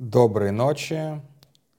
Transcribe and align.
Доброй 0.00 0.50
ночи. 0.50 1.20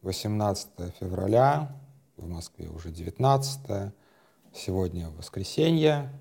18 0.04 0.94
февраля, 1.00 1.76
в 2.18 2.28
Москве 2.28 2.70
уже 2.70 2.92
19. 2.92 3.92
Сегодня 4.54 5.10
воскресенье. 5.10 6.14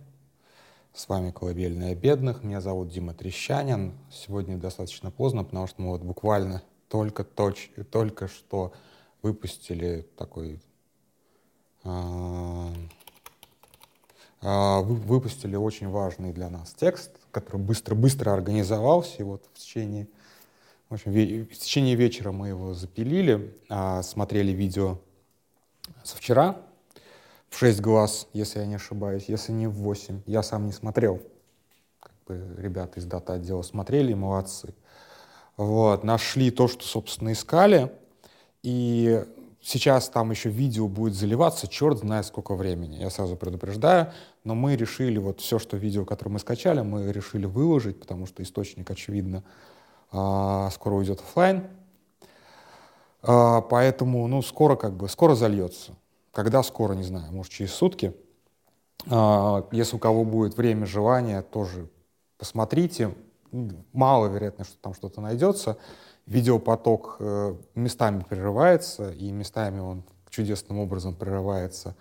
С 0.95 1.11
вами 1.11 1.31
«Колыбельная 1.31 1.95
бедных». 1.95 2.43
Меня 2.43 2.63
зовут 2.63 2.89
Дима 2.89 3.13
Трещанин. 3.13 3.93
Сегодня 4.11 4.57
достаточно 4.57 5.11
поздно, 5.11 5.45
потому 5.45 5.67
что 5.67 5.83
мы 5.83 5.91
вот 5.91 6.01
буквально 6.01 6.63
только, 6.89 7.23
точ, 7.23 7.71
только 7.91 8.29
что 8.29 8.73
выпустили 9.21 10.09
такой... 10.17 10.59
Э, 11.85 12.69
э, 14.41 14.81
выпустили 14.81 15.55
очень 15.55 15.91
важный 15.91 16.33
для 16.33 16.49
нас 16.49 16.73
текст, 16.73 17.11
который 17.31 17.61
быстро-быстро 17.61 18.33
организовался, 18.33 19.19
и 19.19 19.23
вот 19.23 19.45
в 19.53 19.59
течение 19.59 20.09
в 20.91 20.95
общем, 20.95 21.13
в 21.13 21.57
течение 21.57 21.95
вечера 21.95 22.33
мы 22.33 22.49
его 22.49 22.75
запилили, 22.75 23.55
а, 23.69 24.03
смотрели 24.03 24.51
видео 24.51 24.99
со 26.03 26.17
вчера 26.17 26.57
в 27.49 27.57
6 27.57 27.81
глаз, 27.81 28.27
если 28.33 28.59
я 28.59 28.67
не 28.67 28.75
ошибаюсь, 28.75 29.27
если 29.29 29.53
не 29.53 29.69
в 29.69 29.75
8. 29.75 30.23
Я 30.27 30.43
сам 30.43 30.67
не 30.67 30.73
смотрел. 30.73 31.23
Как 32.01 32.13
бы 32.27 32.57
ребята 32.59 32.99
из 32.99 33.05
дата 33.07 33.35
отдела 33.35 33.63
смотрели, 33.63 34.15
молодцы. 34.15 34.75
Вот, 35.57 36.03
нашли 36.03 36.51
то, 36.51 36.67
что, 36.67 36.85
собственно, 36.85 37.33
искали. 37.33 37.93
И 38.65 39.25
сейчас 39.61 40.09
там 40.09 40.33
еще 40.33 40.51
видео 40.51 40.89
будет 40.89 41.15
заливаться, 41.15 41.69
черт 41.69 41.99
знает 41.99 42.27
сколько 42.27 42.57
времени, 42.57 42.97
я 42.97 43.11
сразу 43.11 43.37
предупреждаю, 43.37 44.13
но 44.43 44.57
мы 44.57 44.75
решили 44.75 45.19
вот 45.19 45.41
все, 45.41 45.61
что 45.61 45.77
видео, 45.77 46.05
которое 46.05 46.33
мы 46.33 46.39
скачали, 46.41 46.81
мы 46.81 47.13
решили 47.13 47.47
выложить, 47.47 48.01
потому 48.01 48.27
что 48.27 48.43
источник, 48.43 48.91
очевидно, 48.91 49.45
скоро 50.11 50.95
уйдет 50.95 51.21
офлайн. 51.21 51.69
А, 53.23 53.61
поэтому, 53.61 54.27
ну, 54.27 54.43
скоро 54.43 54.77
как 54.77 54.95
бы, 54.95 55.09
скоро 55.09 55.35
зальется. 55.35 55.93
Когда 56.33 56.63
скоро, 56.63 56.95
не 56.95 57.03
знаю, 57.03 57.33
может, 57.33 57.53
через 57.53 57.73
сутки. 57.73 58.15
А, 59.09 59.67
если 59.73 59.97
у 59.97 59.99
кого 59.99 60.25
будет 60.25 60.57
время, 60.57 60.87
желание, 60.87 61.43
тоже 61.43 61.89
посмотрите. 62.39 63.15
Мало 63.93 64.29
вероятно, 64.29 64.65
что 64.65 64.77
там 64.81 64.95
что-то 64.95 65.21
найдется. 65.21 65.77
Видеопоток 66.27 67.17
э, 67.19 67.57
местами 67.75 68.25
прерывается, 68.29 69.11
и 69.11 69.33
местами 69.33 69.81
он 69.81 70.05
чудесным 70.29 70.79
образом 70.79 71.17
прерывается 71.17 71.97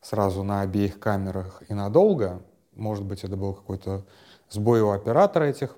сразу 0.00 0.42
на 0.42 0.62
обеих 0.62 0.98
камерах 0.98 1.62
и 1.68 1.74
надолго. 1.74 2.40
Может 2.74 3.04
быть, 3.04 3.22
это 3.24 3.36
был 3.36 3.52
какой-то 3.52 4.06
сбой 4.48 4.80
у 4.80 4.90
оператора 4.90 5.44
этих 5.44 5.76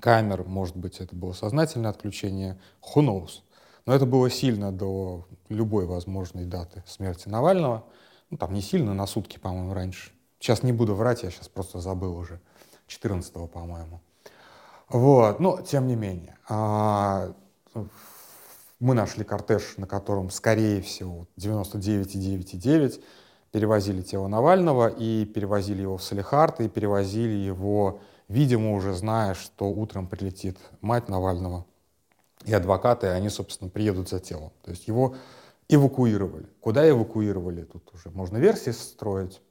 камер, 0.00 0.44
может 0.44 0.76
быть, 0.76 1.00
это 1.00 1.14
было 1.16 1.32
сознательное 1.32 1.90
отключение, 1.90 2.60
who 2.82 3.02
knows. 3.02 3.42
Но 3.86 3.94
это 3.94 4.06
было 4.06 4.30
сильно 4.30 4.70
до 4.72 5.26
любой 5.48 5.86
возможной 5.86 6.44
даты 6.44 6.84
смерти 6.86 7.28
Навального. 7.28 7.84
Ну, 8.30 8.36
там 8.36 8.52
не 8.52 8.60
сильно, 8.60 8.94
на 8.94 9.06
сутки, 9.06 9.38
по-моему, 9.38 9.74
раньше. 9.74 10.12
Сейчас 10.38 10.62
не 10.62 10.72
буду 10.72 10.94
врать, 10.94 11.22
я 11.22 11.30
сейчас 11.30 11.48
просто 11.48 11.80
забыл 11.80 12.16
уже. 12.16 12.40
14 12.86 13.32
по-моему. 13.50 14.00
Вот, 14.88 15.38
но 15.38 15.60
тем 15.60 15.86
не 15.86 15.96
менее. 15.96 16.36
А, 16.48 17.32
мы 18.80 18.94
нашли 18.94 19.24
кортеж, 19.24 19.76
на 19.76 19.86
котором, 19.86 20.30
скорее 20.30 20.82
всего, 20.82 21.26
99,9,9 21.36 23.02
перевозили 23.52 24.02
тело 24.02 24.26
Навального 24.26 24.88
и 24.88 25.24
перевозили 25.24 25.82
его 25.82 25.96
в 25.96 26.02
Салихард, 26.02 26.60
и 26.60 26.68
перевозили 26.68 27.34
его 27.34 28.00
видимо, 28.30 28.74
уже 28.74 28.94
зная, 28.94 29.34
что 29.34 29.68
утром 29.68 30.06
прилетит 30.06 30.56
мать 30.80 31.08
Навального 31.08 31.66
и 32.44 32.54
адвокаты, 32.54 33.08
и 33.08 33.10
они, 33.10 33.28
собственно, 33.28 33.68
приедут 33.68 34.08
за 34.08 34.20
телом. 34.20 34.52
То 34.62 34.70
есть 34.70 34.86
его 34.86 35.16
эвакуировали. 35.68 36.46
Куда 36.60 36.88
эвакуировали? 36.88 37.64
Тут 37.64 37.92
уже 37.92 38.10
можно 38.10 38.38
версии 38.38 38.70
строить. 38.70 39.42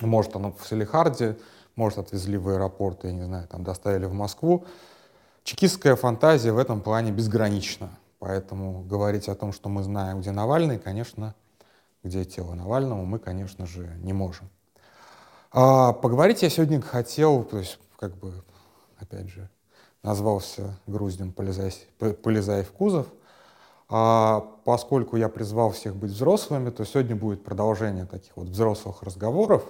Может, 0.00 0.34
оно 0.34 0.52
в 0.52 0.66
Салихарде, 0.66 1.38
может, 1.76 1.98
отвезли 1.98 2.36
в 2.36 2.48
аэропорт, 2.48 3.04
я 3.04 3.12
не 3.12 3.22
знаю, 3.22 3.46
там 3.46 3.62
доставили 3.62 4.06
в 4.06 4.12
Москву. 4.12 4.66
Чекистская 5.44 5.94
фантазия 5.94 6.52
в 6.52 6.58
этом 6.58 6.80
плане 6.80 7.12
безгранична. 7.12 7.90
Поэтому 8.18 8.82
говорить 8.82 9.28
о 9.28 9.34
том, 9.36 9.52
что 9.52 9.68
мы 9.68 9.82
знаем, 9.82 10.20
где 10.20 10.32
Навальный, 10.32 10.78
конечно, 10.78 11.34
где 12.02 12.24
тело 12.24 12.54
Навального, 12.54 13.04
мы, 13.04 13.20
конечно 13.20 13.64
же, 13.66 13.96
не 14.02 14.12
можем. 14.12 14.48
А 15.54 15.92
поговорить 15.92 16.40
я 16.40 16.48
сегодня 16.48 16.80
хотел, 16.80 17.44
то 17.44 17.58
есть 17.58 17.78
как 17.98 18.16
бы, 18.16 18.32
опять 18.98 19.28
же, 19.28 19.50
назвался 20.02 20.78
груздем 20.86 21.30
«Полезай, 21.32 21.74
полезай 21.98 22.64
в 22.64 22.72
кузов». 22.72 23.06
А 23.90 24.40
поскольку 24.64 25.16
я 25.16 25.28
призвал 25.28 25.70
всех 25.72 25.94
быть 25.94 26.12
взрослыми, 26.12 26.70
то 26.70 26.86
сегодня 26.86 27.14
будет 27.14 27.44
продолжение 27.44 28.06
таких 28.06 28.34
вот 28.34 28.48
взрослых 28.48 29.02
разговоров. 29.02 29.62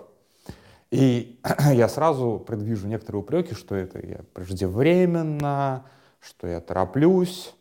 И 0.93 1.41
я 1.72 1.88
сразу 1.88 2.38
предвижу 2.47 2.87
некоторые 2.87 3.22
упреки, 3.22 3.54
что 3.54 3.75
это 3.75 3.99
я 4.06 4.20
преждевременно, 4.34 5.84
что 6.20 6.47
я 6.47 6.60
тороплюсь, 6.60 7.56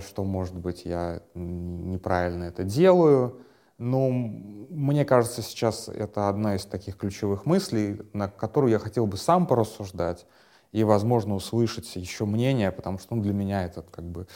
что, 0.00 0.22
может 0.22 0.54
быть, 0.54 0.84
я 0.84 1.22
неправильно 1.34 2.44
это 2.44 2.62
делаю. 2.62 3.38
Но 3.78 4.10
мне 4.10 5.04
кажется, 5.04 5.42
сейчас 5.42 5.88
это 5.88 6.28
одна 6.28 6.54
из 6.54 6.64
таких 6.64 6.96
ключевых 6.96 7.44
мыслей, 7.44 8.00
на 8.12 8.28
которую 8.28 8.70
я 8.70 8.78
хотел 8.78 9.06
бы 9.06 9.16
сам 9.16 9.46
порассуждать 9.46 10.26
и, 10.72 10.84
возможно, 10.84 11.34
услышать 11.34 11.94
еще 11.96 12.24
мнение, 12.24 12.70
потому 12.70 12.98
что 12.98 13.16
ну, 13.16 13.22
для 13.22 13.32
меня 13.32 13.64
это 13.64 13.82
как 13.82 14.04
бы 14.04 14.26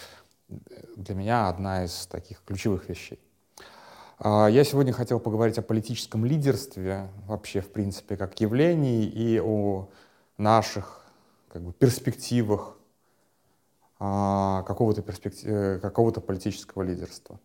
для 0.97 1.15
меня 1.15 1.49
одна 1.49 1.84
из 1.84 2.06
таких 2.06 2.43
ключевых 2.44 2.88
вещей. 2.88 3.21
А, 4.19 4.49
я 4.49 4.65
сегодня 4.65 4.93
хотел 4.93 5.21
поговорить 5.21 5.59
о 5.59 5.62
политическом 5.62 6.25
лидерстве 6.25 7.09
вообще, 7.26 7.60
в 7.60 7.70
принципе, 7.70 8.16
как 8.16 8.41
явлении 8.41 9.05
и 9.05 9.41
о 9.41 9.88
наших 10.37 11.05
как 11.49 11.62
бы, 11.62 11.72
перспективах 11.72 12.76
а, 14.00 14.62
какого-то 14.62 15.03
перспектив... 15.03 15.49
Э, 15.50 15.78
какого 15.81 16.10
политического 16.12 16.82
лидерства. 16.82 17.38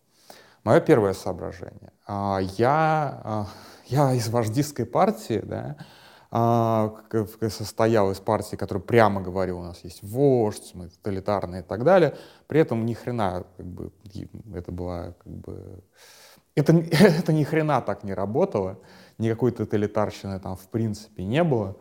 Мое 0.64 0.80
первое 0.80 1.12
соображение. 1.12 1.92
А, 2.06 2.38
я, 2.56 3.20
а, 3.22 3.46
я 3.84 4.14
из 4.14 4.28
вождистской 4.30 4.86
партии, 4.86 5.42
да, 5.44 5.76
а, 6.30 6.96
состоял 7.50 8.10
из 8.10 8.18
партии, 8.18 8.56
которая 8.56 8.82
прямо 8.82 9.20
говорила, 9.20 9.58
у 9.58 9.62
нас 9.62 9.84
есть 9.84 10.02
вождь, 10.02 10.70
мы 10.72 10.88
тоталитарные 10.88 11.60
и 11.60 11.64
так 11.64 11.84
далее. 11.84 12.16
При 12.46 12.60
этом 12.60 12.86
ни 12.86 12.94
хрена, 12.94 13.44
как 13.58 13.66
бы, 13.66 13.92
это 14.54 14.72
была, 14.72 15.12
как 15.22 15.32
бы, 15.32 15.84
это, 16.54 16.72
это 16.90 17.32
ни 17.34 17.44
хрена 17.44 17.82
так 17.82 18.02
не 18.02 18.14
работало, 18.14 18.78
никакой 19.18 19.50
тоталитарщины 19.50 20.40
там 20.40 20.56
в 20.56 20.66
принципе 20.68 21.24
не 21.24 21.44
было. 21.44 21.76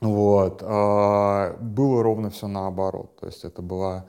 Вот. 0.00 0.60
Было 0.62 2.02
ровно 2.02 2.28
все 2.30 2.48
наоборот. 2.48 3.16
То 3.20 3.26
есть 3.26 3.44
это 3.44 3.62
была 3.62 4.06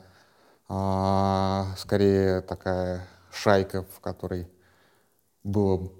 скорее 1.77 2.41
такая 2.41 3.07
шайка, 3.35 3.83
в 3.83 3.99
которой 3.99 4.47
было, 5.43 5.91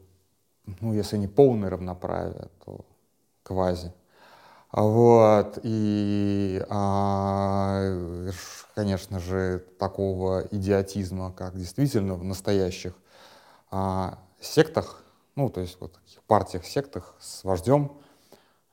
ну, 0.82 0.94
если 0.94 1.18
не 1.18 1.28
полное 1.28 1.70
равноправие, 1.70 2.50
то 2.64 2.86
квази. 3.44 3.94
Вот, 4.72 5.60
и, 5.64 6.66
а, 6.70 7.82
конечно 8.74 9.20
же, 9.20 9.60
такого 9.80 10.48
идиотизма, 10.52 11.32
как 11.32 11.56
действительно 11.56 12.16
в 12.16 12.24
настоящих 12.24 12.94
а, 13.72 14.20
сектах, 14.42 15.02
ну, 15.36 15.50
то 15.50 15.62
есть 15.62 15.78
вот 15.80 15.94
таких 15.94 16.22
партиях, 16.24 16.66
сектах 16.66 17.16
с 17.20 17.44
вождем, 17.44 17.94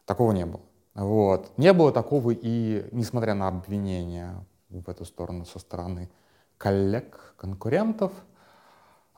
такого 0.05 0.33
не 0.33 0.47
было. 0.47 0.62
Вот. 0.94 1.56
Не 1.56 1.73
было 1.73 1.93
такого 1.93 2.33
и, 2.33 2.89
несмотря 2.91 3.34
на 3.34 3.49
обвинения 3.49 4.44
в 4.71 4.89
эту 4.89 5.05
сторону 5.05 5.44
со 5.44 5.59
стороны 5.59 6.11
коллег, 6.59 7.35
конкурентов– 7.37 8.12
а, 8.23 8.31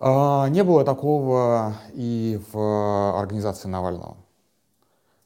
не 0.00 0.64
было 0.64 0.84
такого 0.84 1.74
и 1.92 2.40
в 2.52 3.18
организации 3.18 3.68
Навального. 3.68 4.16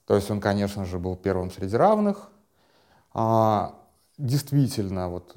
То 0.06 0.14
есть 0.14 0.30
он, 0.30 0.40
конечно 0.40 0.84
же, 0.84 0.98
был 0.98 1.16
первым 1.16 1.50
среди 1.50 1.76
равных. 1.76 2.30
А, 3.12 3.74
действительно, 4.16 5.08
вот 5.08 5.36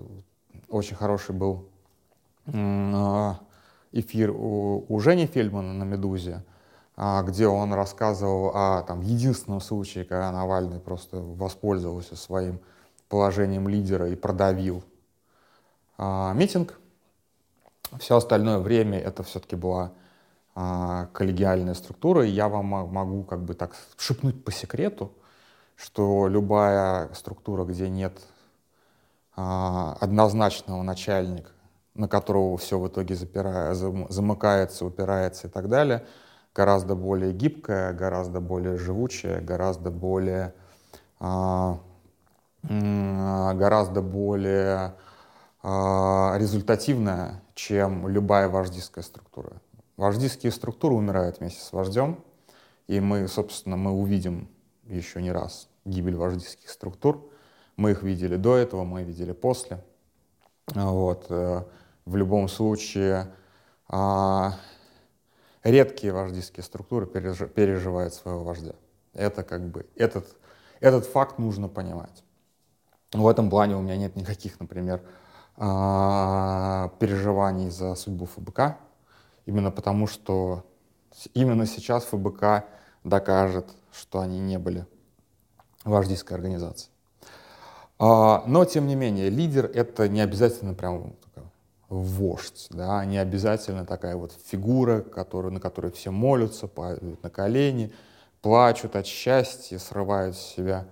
очень 0.69 0.95
хороший 0.95 1.35
был 1.35 1.69
а, 2.47 3.39
эфир 3.91 4.31
у 4.31 4.99
Жени 4.99 5.25
Фельдмана 5.25 5.73
на 5.73 5.83
«Медузе», 5.83 6.43
где 7.23 7.47
он 7.47 7.73
рассказывал 7.73 8.51
о 8.53 8.83
там, 8.83 9.01
единственном 9.01 9.61
случае, 9.61 10.05
когда 10.05 10.31
Навальный 10.31 10.79
просто 10.79 11.17
воспользовался 11.17 12.15
своим 12.15 12.59
положением 13.09 13.67
лидера 13.67 14.09
и 14.09 14.15
продавил 14.15 14.83
митинг. 15.97 16.80
Все 17.99 18.17
остальное 18.17 18.59
время 18.59 18.99
это 18.99 19.23
все-таки 19.23 19.55
была 19.55 19.91
а, 20.55 21.07
коллегиальная 21.13 21.73
структура, 21.73 22.25
и 22.25 22.29
я 22.29 22.47
вам 22.47 22.65
могу 22.65 23.23
как 23.23 23.43
бы 23.43 23.53
так 23.53 23.75
шепнуть 23.97 24.43
по 24.43 24.51
секрету, 24.51 25.11
что 25.75 26.27
любая 26.27 27.13
структура, 27.13 27.65
где 27.65 27.89
нет 27.89 28.13
а, 29.35 29.97
однозначного 29.99 30.83
начальника, 30.83 31.51
на 31.95 32.07
которого 32.07 32.57
все 32.57 32.79
в 32.79 32.87
итоге 32.87 33.15
запира... 33.15 33.73
замыкается, 33.73 34.85
упирается 34.85 35.47
и 35.47 35.49
так 35.49 35.67
далее, 35.67 36.05
гораздо 36.53 36.95
более 36.95 37.33
гибкая, 37.33 37.93
гораздо 37.93 38.39
более 38.39 38.77
живучая, 38.77 39.41
гораздо 39.41 39.89
более, 39.91 40.53
а, 41.19 41.79
гораздо 42.63 44.01
более 44.01 44.95
результативная, 45.63 47.43
чем 47.53 48.07
любая 48.07 48.49
вождистская 48.49 49.03
структура. 49.03 49.61
Вождистские 49.97 50.51
структуры 50.51 50.95
умирают 50.95 51.39
вместе 51.39 51.61
с 51.61 51.71
вождем, 51.71 52.23
и 52.87 52.99
мы, 52.99 53.27
собственно, 53.27 53.77
мы 53.77 53.91
увидим 53.91 54.49
еще 54.85 55.21
не 55.21 55.31
раз 55.31 55.69
гибель 55.85 56.15
вождистских 56.15 56.69
структур. 56.69 57.29
Мы 57.77 57.91
их 57.91 58.03
видели 58.03 58.35
до 58.35 58.55
этого, 58.55 58.83
мы 58.83 59.03
видели 59.03 59.31
после. 59.31 59.83
Вот. 60.67 61.25
Э, 61.29 61.63
в 62.05 62.15
любом 62.15 62.47
случае, 62.47 63.31
а, 63.87 64.55
редкие 65.63 66.13
вождистские 66.13 66.63
структуры 66.63 67.05
переживают 67.05 68.13
своего 68.13 68.43
вождя. 68.43 68.73
Это 69.13 69.43
как 69.43 69.67
бы, 69.67 69.87
этот, 69.95 70.25
этот 70.79 71.05
факт 71.05 71.37
нужно 71.37 71.67
понимать. 71.67 72.23
В 73.11 73.27
этом 73.27 73.49
плане 73.49 73.75
у 73.75 73.81
меня 73.81 73.97
нет 73.97 74.15
никаких, 74.15 74.59
например, 74.59 75.01
а, 75.01 75.09
переживаний 75.55 77.69
за 77.69 77.95
судьбу 77.95 78.25
ФБК, 78.25 78.77
именно 79.45 79.71
потому 79.71 80.07
что 80.07 80.65
именно 81.33 81.65
сейчас 81.65 82.05
ФБК 82.05 82.65
докажет, 83.03 83.69
что 83.91 84.19
они 84.19 84.39
не 84.39 84.57
были 84.57 84.85
вождистской 85.83 86.37
организацией. 86.37 86.91
А, 87.99 88.43
но, 88.47 88.65
тем 88.65 88.87
не 88.87 88.95
менее, 88.95 89.29
лидер— 89.29 89.69
это 89.73 90.07
не 90.07 90.21
обязательно 90.21 90.73
прям 90.73 91.13
вождь, 91.89 92.67
да, 92.69 93.03
не 93.05 93.17
обязательно 93.17 93.85
такая 93.85 94.15
вот 94.15 94.33
фигура, 94.45 95.01
которую, 95.01 95.53
на 95.53 95.59
которой 95.59 95.91
все 95.91 96.09
молятся, 96.09 96.67
падают 96.67 97.21
на 97.21 97.29
колени, 97.29 97.91
плачут 98.41 98.95
от 98.95 99.05
счастья, 99.05 99.77
срывают 99.77 100.37
с 100.37 100.39
себя 100.39 100.85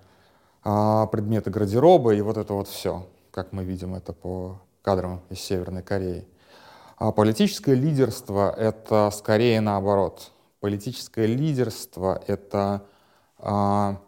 а, 0.63 1.07
предметы 1.07 1.49
гардероба 1.49 2.13
и 2.13 2.21
вот 2.21 2.37
это 2.37 2.53
вот 2.53 2.67
все, 2.67 3.07
как 3.39 3.53
мы 3.53 3.63
видим 3.63 3.95
это 3.95 4.11
по 4.11 4.59
кадрам 4.81 5.21
из 5.29 5.39
Северной 5.39 5.81
Кореи. 5.81 6.27
А 6.97 7.13
политическое 7.13 7.73
лидерство— 7.73 8.53
это 8.57 9.09
скорее 9.15 9.61
наоборот. 9.61 10.33
Политическое 10.59 11.25
лидерство— 11.25 12.21
это 12.27 12.83
а, 13.37 14.01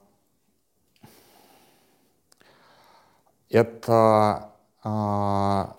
это 3.49 4.51
а, 4.83 5.77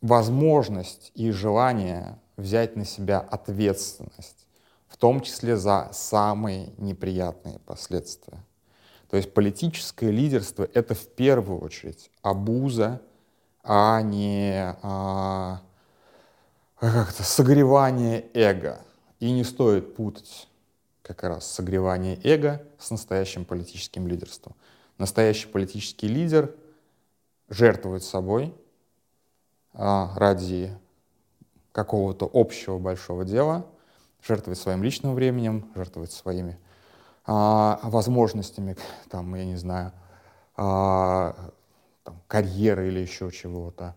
возможность 0.00 1.12
и 1.14 1.30
желание 1.30 2.18
взять 2.36 2.74
на 2.74 2.84
себя 2.84 3.20
ответственность, 3.20 4.48
в 4.88 4.96
том 4.96 5.20
числе 5.20 5.56
за 5.56 5.88
самые 5.92 6.72
неприятные 6.78 7.60
последствия. 7.60 8.42
То 9.10 9.16
есть 9.16 9.32
политическое 9.32 10.10
лидерство— 10.10 10.68
это 10.74 10.94
в 10.94 11.06
первую 11.08 11.60
очередь 11.60 12.10
обуза, 12.22 13.00
а 13.62 14.02
не 14.02 14.76
а, 14.82 15.62
согревание 17.20 18.26
эго. 18.34 18.80
И 19.18 19.30
не 19.32 19.44
стоит 19.44 19.96
путать 19.96 20.48
как 21.02 21.22
раз 21.22 21.50
согревание 21.50 22.20
эго 22.22 22.62
с 22.78 22.90
настоящим 22.90 23.44
политическим 23.44 24.06
лидерством. 24.06 24.54
Настоящий 24.98 25.48
политический 25.48 26.06
лидер 26.06 26.54
жертвует 27.48 28.04
собой, 28.04 28.54
а, 29.72 30.12
ради 30.16 30.76
какого-то 31.72 32.28
общего 32.32 32.78
большого 32.78 33.24
дела, 33.24 33.64
жертвовать 34.22 34.58
своим 34.58 34.82
личным 34.82 35.14
временем, 35.14 35.70
жертвовать 35.74 36.12
своими 36.12 36.58
а, 37.30 37.78
возможностями, 37.82 38.74
там, 39.10 39.34
я 39.34 39.44
не 39.44 39.56
знаю, 39.56 39.92
а, 40.56 41.36
там, 42.02 42.22
карьеры 42.26 42.88
или 42.88 43.00
еще 43.00 43.30
чего-то, 43.30 43.94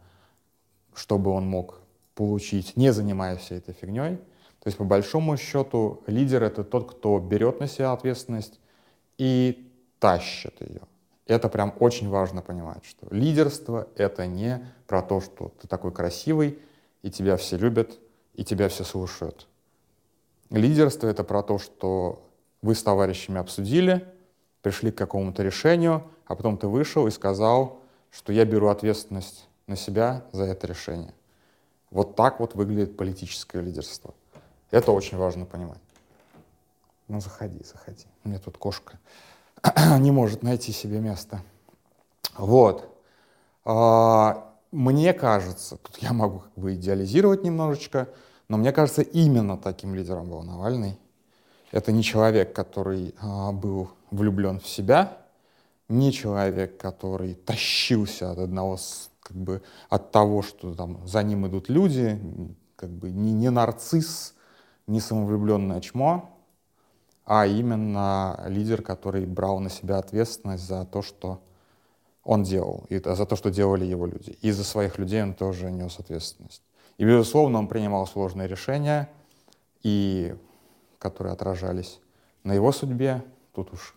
чтобы 0.93 1.31
он 1.31 1.47
мог 1.47 1.79
получить, 2.13 2.75
не 2.75 2.91
занимаясь 2.91 3.39
всей 3.39 3.59
этой 3.59 3.73
фигней. 3.73 4.17
То 4.17 4.67
есть, 4.67 4.77
по 4.77 4.83
большому 4.83 5.37
счету, 5.37 6.03
лидер— 6.07 6.43
это 6.43 6.65
тот, 6.65 6.91
кто 6.91 7.19
берет 7.19 7.61
на 7.61 7.67
себя 7.67 7.93
ответственность 7.93 8.59
и 9.17 9.71
тащит 9.99 10.59
ее. 10.59 10.81
Это 11.25 11.47
прям 11.47 11.73
очень 11.79 12.09
важно 12.09 12.41
понимать, 12.41 12.83
что 12.83 13.07
лидерство— 13.11 13.87
это 13.95 14.27
не 14.27 14.61
про 14.87 15.01
то, 15.01 15.21
что 15.21 15.53
ты 15.61 15.69
такой 15.69 15.93
красивый, 15.93 16.59
и 17.01 17.09
тебя 17.09 17.37
все 17.37 17.55
любят, 17.55 17.97
и 18.33 18.43
тебя 18.43 18.67
все 18.67 18.83
слушают. 18.83 19.47
Лидерство— 20.49 21.07
это 21.07 21.23
про 21.23 21.43
то, 21.43 21.59
что 21.59 22.27
вы 22.61 22.75
с 22.75 22.83
товарищами 22.83 23.39
обсудили, 23.39 24.07
пришли 24.61 24.91
к 24.91 24.97
какому-то 24.97 25.43
решению, 25.43 26.03
а 26.25 26.35
потом 26.35 26.57
ты 26.57 26.67
вышел 26.67 27.07
и 27.07 27.11
сказал, 27.11 27.79
что 28.11 28.33
я 28.33 28.45
беру 28.45 28.67
ответственность 28.67 29.47
на 29.67 29.75
себя 29.75 30.23
за 30.31 30.43
это 30.43 30.67
решение. 30.67 31.13
Вот 31.89 32.15
так 32.15 32.39
вот 32.39 32.55
выглядит 32.55 32.97
политическое 32.97 33.61
лидерство. 33.61 34.13
Это 34.69 34.91
очень 34.91 35.17
важно 35.17 35.45
понимать. 35.45 35.79
Ну, 37.07 37.19
заходи, 37.19 37.61
заходи. 37.63 38.05
У 38.23 38.29
меня 38.29 38.39
тут 38.39 38.57
кошка 38.57 38.97
не 39.99 40.11
может 40.11 40.43
найти 40.43 40.71
себе 40.71 40.99
место. 40.99 41.41
Вот. 42.37 42.87
А, 43.65 44.53
мне 44.71 45.13
кажется, 45.13 45.77
тут 45.77 45.97
я 45.97 46.13
могу 46.13 46.39
как 46.39 46.53
бы 46.55 46.75
идеализировать 46.75 47.43
немножечко, 47.43 48.07
но 48.47 48.57
мне 48.57 48.71
кажется, 48.71 49.01
именно 49.01 49.57
таким 49.57 49.95
лидером 49.95 50.29
был 50.29 50.43
Навальный. 50.43 50.97
Это 51.71 51.91
не 51.91 52.03
человек, 52.03 52.53
который 52.53 53.15
а, 53.19 53.51
был 53.51 53.89
влюблен 54.11 54.59
в 54.59 54.67
себя, 54.67 55.17
не 55.87 56.11
человек, 56.11 56.77
который 56.77 57.33
тащился 57.33 58.31
от 58.31 58.39
одного, 58.39 58.77
как 59.21 59.37
бы, 59.37 59.61
от 59.89 60.11
того, 60.11 60.41
что 60.41 60.73
там 60.73 61.05
за 61.07 61.23
ним 61.23 61.47
идут 61.47 61.69
люди, 61.69 62.19
как 62.75 62.89
бы 62.89 63.11
не, 63.11 63.33
не 63.33 63.49
нарцисс, 63.49 64.33
не 64.87 64.99
самовлюбленное 64.99 65.81
чмо, 65.81 66.29
а 67.25 67.45
именно 67.45 68.43
лидер, 68.47 68.81
который 68.81 69.25
брал 69.25 69.59
на 69.59 69.69
себя 69.69 69.97
ответственность 69.97 70.67
за 70.67 70.85
то, 70.85 71.01
что 71.01 71.41
он 72.23 72.43
делал, 72.43 72.85
и 72.89 72.97
за 72.99 73.25
то, 73.25 73.35
что 73.35 73.49
делали 73.49 73.85
его 73.85 74.05
люди. 74.05 74.37
И 74.41 74.51
за 74.51 74.63
своих 74.63 74.97
людей 74.97 75.23
он 75.23 75.33
тоже 75.33 75.71
нес 75.71 75.99
ответственность. 75.99 76.63
И, 76.97 77.05
безусловно, 77.05 77.59
он 77.59 77.67
принимал 77.67 78.05
сложные 78.05 78.47
решения, 78.47 79.09
и, 79.83 80.35
которые 81.01 81.33
отражались 81.33 81.99
на 82.43 82.53
его 82.53 82.71
судьбе. 82.71 83.23
Тут 83.53 83.73
уж, 83.73 83.95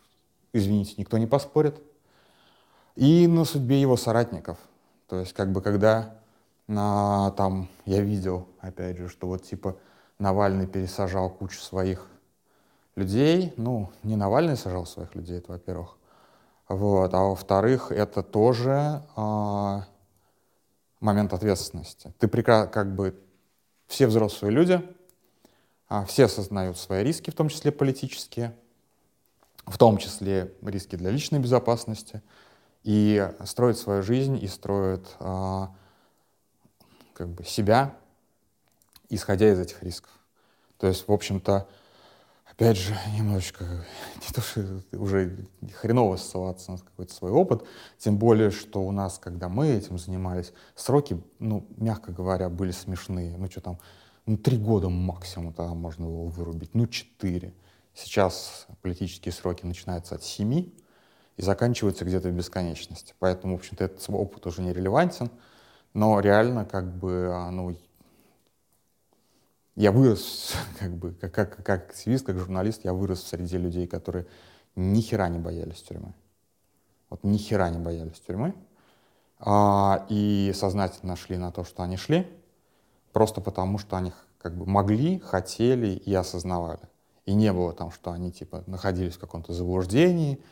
извините, 0.52 0.94
никто 0.96 1.18
не 1.18 1.26
поспорит. 1.26 1.80
И 2.96 3.26
на 3.26 3.44
судьбе 3.44 3.80
его 3.80 3.96
соратников. 3.96 4.56
То 5.08 5.20
есть, 5.20 5.34
как 5.34 5.52
бы, 5.52 5.60
когда 5.60 6.14
на, 6.66 7.30
там 7.32 7.68
я 7.84 8.00
видел, 8.00 8.48
опять 8.60 8.96
же, 8.96 9.08
что 9.08 9.26
вот 9.26 9.42
типа 9.42 9.76
Навальный 10.18 10.66
пересажал 10.66 11.28
кучу 11.28 11.60
своих 11.60 12.06
людей. 12.96 13.52
Ну, 13.56 13.90
не 14.02 14.16
Навальный 14.16 14.56
сажал 14.56 14.86
своих 14.86 15.14
людей, 15.14 15.38
это 15.38 15.52
во-первых. 15.52 15.96
Вот. 16.68 17.12
А 17.12 17.20
во-вторых, 17.20 17.92
это 17.92 18.22
тоже 18.22 19.02
а, 19.16 19.84
момент 21.00 21.34
ответственности. 21.34 22.14
Ты 22.18 22.28
прекрасно, 22.28 22.70
как 22.70 22.94
бы, 22.94 23.20
все 23.86 24.06
взрослые 24.06 24.52
люди, 24.52 24.82
все 26.06 26.24
осознают 26.24 26.78
свои 26.78 27.04
риски, 27.04 27.30
в 27.30 27.34
том 27.34 27.48
числе 27.48 27.72
политические, 27.72 28.54
в 29.66 29.78
том 29.78 29.98
числе 29.98 30.52
риски 30.62 30.96
для 30.96 31.10
личной 31.10 31.38
безопасности, 31.38 32.22
и 32.82 33.30
строят 33.44 33.78
свою 33.78 34.02
жизнь, 34.02 34.38
и 34.42 34.46
строят 34.46 35.16
а, 35.18 35.74
как 37.14 37.28
бы 37.28 37.44
себя, 37.44 37.94
исходя 39.08 39.50
из 39.50 39.58
этих 39.58 39.82
рисков. 39.82 40.10
То 40.78 40.86
есть, 40.86 41.08
в 41.08 41.12
общем-то, 41.12 41.66
опять 42.44 42.76
же, 42.76 42.94
немножечко, 43.16 43.64
не 44.16 44.34
то, 44.34 44.42
что 44.42 44.82
уже 44.92 45.46
хреново 45.80 46.16
ссылаться 46.16 46.72
на 46.72 46.78
какой-то 46.78 47.14
свой 47.14 47.30
опыт, 47.30 47.64
тем 47.98 48.18
более, 48.18 48.50
что 48.50 48.82
у 48.82 48.90
нас, 48.90 49.18
когда 49.18 49.48
мы 49.48 49.68
этим 49.68 49.98
занимались, 49.98 50.52
сроки, 50.74 51.22
ну, 51.38 51.66
мягко 51.76 52.12
говоря, 52.12 52.50
были 52.50 52.70
смешные. 52.70 53.36
Ну, 53.38 53.50
что 53.50 53.62
там, 53.62 53.78
ну, 54.26 54.36
три 54.38 54.56
года 54.56 54.88
максимум 54.88 55.52
тогда 55.52 55.74
можно 55.74 56.06
было 56.06 56.24
вырубить, 56.24 56.74
ну, 56.74 56.86
четыре. 56.86 57.52
Сейчас 57.94 58.66
политические 58.82 59.32
сроки 59.32 59.64
начинаются 59.66 60.14
от 60.14 60.24
семи 60.24 60.74
и 61.36 61.42
заканчиваются 61.42 62.04
где-то 62.04 62.28
в 62.30 62.32
бесконечности. 62.32 63.14
Поэтому, 63.18 63.56
в 63.56 63.60
общем-то, 63.60 63.84
этот 63.84 64.04
опыт 64.08 64.46
уже 64.46 64.62
не 64.62 64.72
релевантен, 64.72 65.30
но 65.92 66.20
реально, 66.20 66.64
как 66.64 66.96
бы, 66.96 67.32
ну, 67.52 67.76
я 69.76 69.92
вырос, 69.92 70.54
как 70.78 70.96
бы, 70.96 71.12
как, 71.12 71.32
как, 71.32 71.56
как 71.64 71.90
активист, 71.90 72.24
как 72.24 72.38
журналист, 72.38 72.84
я 72.84 72.92
вырос 72.92 73.22
среди 73.22 73.58
людей, 73.58 73.86
которые 73.86 74.26
ни 74.74 75.00
хера 75.00 75.28
не 75.28 75.38
боялись 75.38 75.82
тюрьмы. 75.82 76.14
Вот 77.10 77.22
ни 77.24 77.36
хера 77.36 77.68
не 77.70 77.78
боялись 77.78 78.20
тюрьмы. 78.20 78.54
а, 79.38 80.06
и 80.08 80.52
сознательно 80.54 81.16
шли 81.16 81.36
на 81.36 81.52
то, 81.52 81.64
что 81.64 81.82
они 81.82 81.96
шли, 81.96 82.26
просто 83.14 83.40
потому 83.40 83.78
что 83.78 83.96
они 83.96 84.12
как 84.38 84.54
бы 84.58 84.66
могли, 84.66 85.20
хотели 85.20 85.86
и 85.86 86.12
осознавали. 86.12 86.80
И 87.24 87.32
не 87.32 87.50
было 87.52 87.72
там, 87.72 87.90
что 87.90 88.10
они 88.10 88.30
типа 88.30 88.64
находились 88.66 89.14
в 89.14 89.20
каком-то 89.20 89.54
заблуждении, 89.54 90.42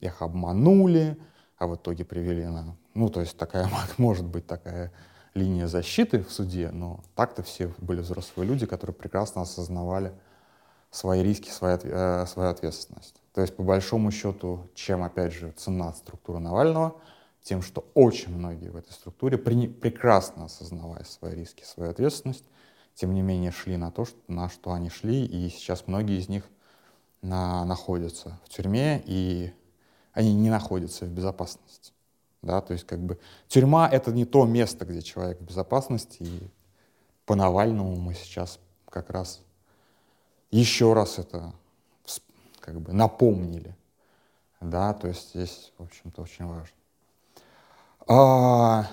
их 0.00 0.22
обманули, 0.22 1.18
а 1.58 1.66
в 1.66 1.74
итоге 1.74 2.04
привели 2.04 2.46
на... 2.46 2.76
Ну, 2.94 3.10
то 3.10 3.20
есть 3.20 3.36
такая 3.36 3.68
может 3.98 4.24
быть 4.24 4.46
такая 4.46 4.92
линия 5.34 5.66
защиты 5.66 6.22
в 6.22 6.30
суде, 6.30 6.70
но 6.70 7.00
так-то 7.16 7.42
все 7.42 7.74
были 7.78 8.00
взрослые 8.00 8.48
люди, 8.48 8.66
которые 8.66 8.94
прекрасно 8.94 9.42
осознавали 9.42 10.12
свои 10.92 11.22
риски, 11.22 11.50
свою, 11.50 11.78
э, 11.82 12.26
свою 12.26 12.50
ответственность. 12.50 13.16
То 13.34 13.40
есть, 13.40 13.56
по 13.56 13.64
большому 13.64 14.12
счету, 14.12 14.70
чем, 14.74 15.02
опять 15.02 15.32
же, 15.32 15.50
цена 15.56 15.92
структуры 15.94 16.38
Навального, 16.38 16.94
тем, 17.42 17.62
что 17.62 17.84
очень 17.94 18.34
многие 18.34 18.68
в 18.68 18.76
этой 18.76 18.92
структуре, 18.92 19.38
при, 19.38 19.68
прекрасно 19.68 20.44
осознавая 20.44 21.04
свои 21.04 21.34
риски, 21.34 21.64
свою 21.64 21.90
ответственность, 21.90 22.44
тем 22.94 23.14
не 23.14 23.22
менее 23.22 23.50
шли 23.50 23.76
на 23.76 23.90
то, 23.90 24.04
что, 24.04 24.18
на 24.28 24.48
что 24.48 24.72
они 24.72 24.90
шли, 24.90 25.24
и 25.24 25.48
сейчас 25.48 25.86
многие 25.86 26.18
из 26.18 26.28
них 26.28 26.44
на, 27.22 27.64
находятся 27.64 28.38
в 28.44 28.48
тюрьме, 28.48 29.02
и 29.06 29.52
они 30.12 30.34
не 30.34 30.50
находятся 30.50 31.04
в 31.04 31.10
безопасности. 31.10 31.92
Да, 32.42 32.60
то 32.60 32.72
есть 32.72 32.86
как 32.86 32.98
бы 33.00 33.18
тюрьма— 33.46 33.88
это 33.92 34.12
не 34.12 34.24
то 34.24 34.44
место, 34.44 34.84
где 34.84 35.00
человек 35.00 35.40
в 35.40 35.44
безопасности, 35.44 36.22
и 36.22 36.50
по 37.24 37.36
Навальному 37.36 37.96
мы 37.96 38.14
сейчас 38.14 38.58
как 38.88 39.10
раз 39.10 39.40
еще 40.50 40.92
раз 40.92 41.18
это 41.18 41.52
как 42.60 42.80
бы 42.80 42.92
напомнили. 42.92 43.76
Да, 44.60 44.92
то 44.92 45.08
есть 45.08 45.30
здесь, 45.30 45.72
в 45.78 45.84
общем-то, 45.84 46.22
очень 46.22 46.46
важно. 46.46 46.76
А, 48.06 48.86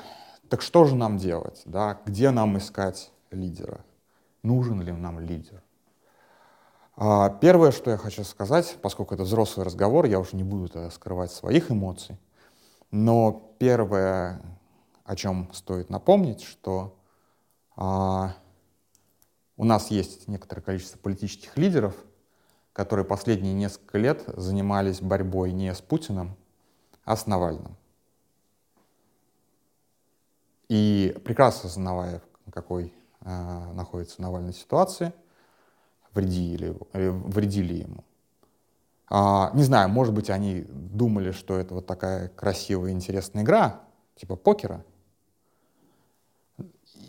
так 0.49 0.61
что 0.61 0.85
же 0.85 0.95
нам 0.95 1.17
делать? 1.17 1.61
Да? 1.65 1.99
Где 2.05 2.31
нам 2.31 2.57
искать 2.57 3.11
лидера? 3.31 3.83
Нужен 4.43 4.81
ли 4.81 4.91
нам 4.91 5.19
лидер? 5.19 5.61
А, 6.95 7.29
первое, 7.29 7.71
что 7.71 7.91
я 7.91 7.97
хочу 7.97 8.23
сказать, 8.23 8.77
поскольку 8.81 9.15
это 9.15 9.23
взрослый 9.23 9.65
разговор, 9.65 10.05
я 10.05 10.19
уже 10.19 10.35
не 10.35 10.43
буду 10.43 10.89
скрывать 10.91 11.31
своих 11.31 11.71
эмоций, 11.71 12.17
но 12.91 13.53
первое, 13.57 14.41
о 15.05 15.15
чем 15.15 15.49
стоит 15.53 15.89
напомнить, 15.89 16.43
что 16.43 16.97
а, 17.75 18.35
у 19.57 19.63
нас 19.63 19.91
есть 19.91 20.27
некоторое 20.27 20.61
количество 20.61 20.97
политических 20.99 21.57
лидеров, 21.57 21.95
которые 22.73 23.05
последние 23.05 23.53
несколько 23.53 23.97
лет 23.97 24.23
занимались 24.27 25.01
борьбой 25.01 25.51
не 25.51 25.73
с 25.73 25.81
Путиным, 25.81 26.35
а 27.05 27.15
с 27.15 27.25
Навальным. 27.25 27.75
И 30.69 31.19
прекрасно 31.25 31.67
осознавая, 31.67 32.21
какой 32.53 32.93
э, 33.21 33.73
находится 33.73 34.21
Навальной 34.21 34.53
ситуации, 34.53 35.13
вредили, 36.13 36.77
э, 36.93 37.09
вредили 37.09 37.73
ему. 37.73 38.03
А, 39.09 39.51
не 39.55 39.63
знаю, 39.63 39.89
может 39.89 40.13
быть, 40.13 40.29
они 40.29 40.65
думали, 40.69 41.31
что 41.31 41.57
это 41.57 41.73
вот 41.73 41.87
такая 41.87 42.29
красивая, 42.29 42.91
интересная 42.91 43.43
игра, 43.43 43.81
типа 44.15 44.35
покера, 44.35 44.85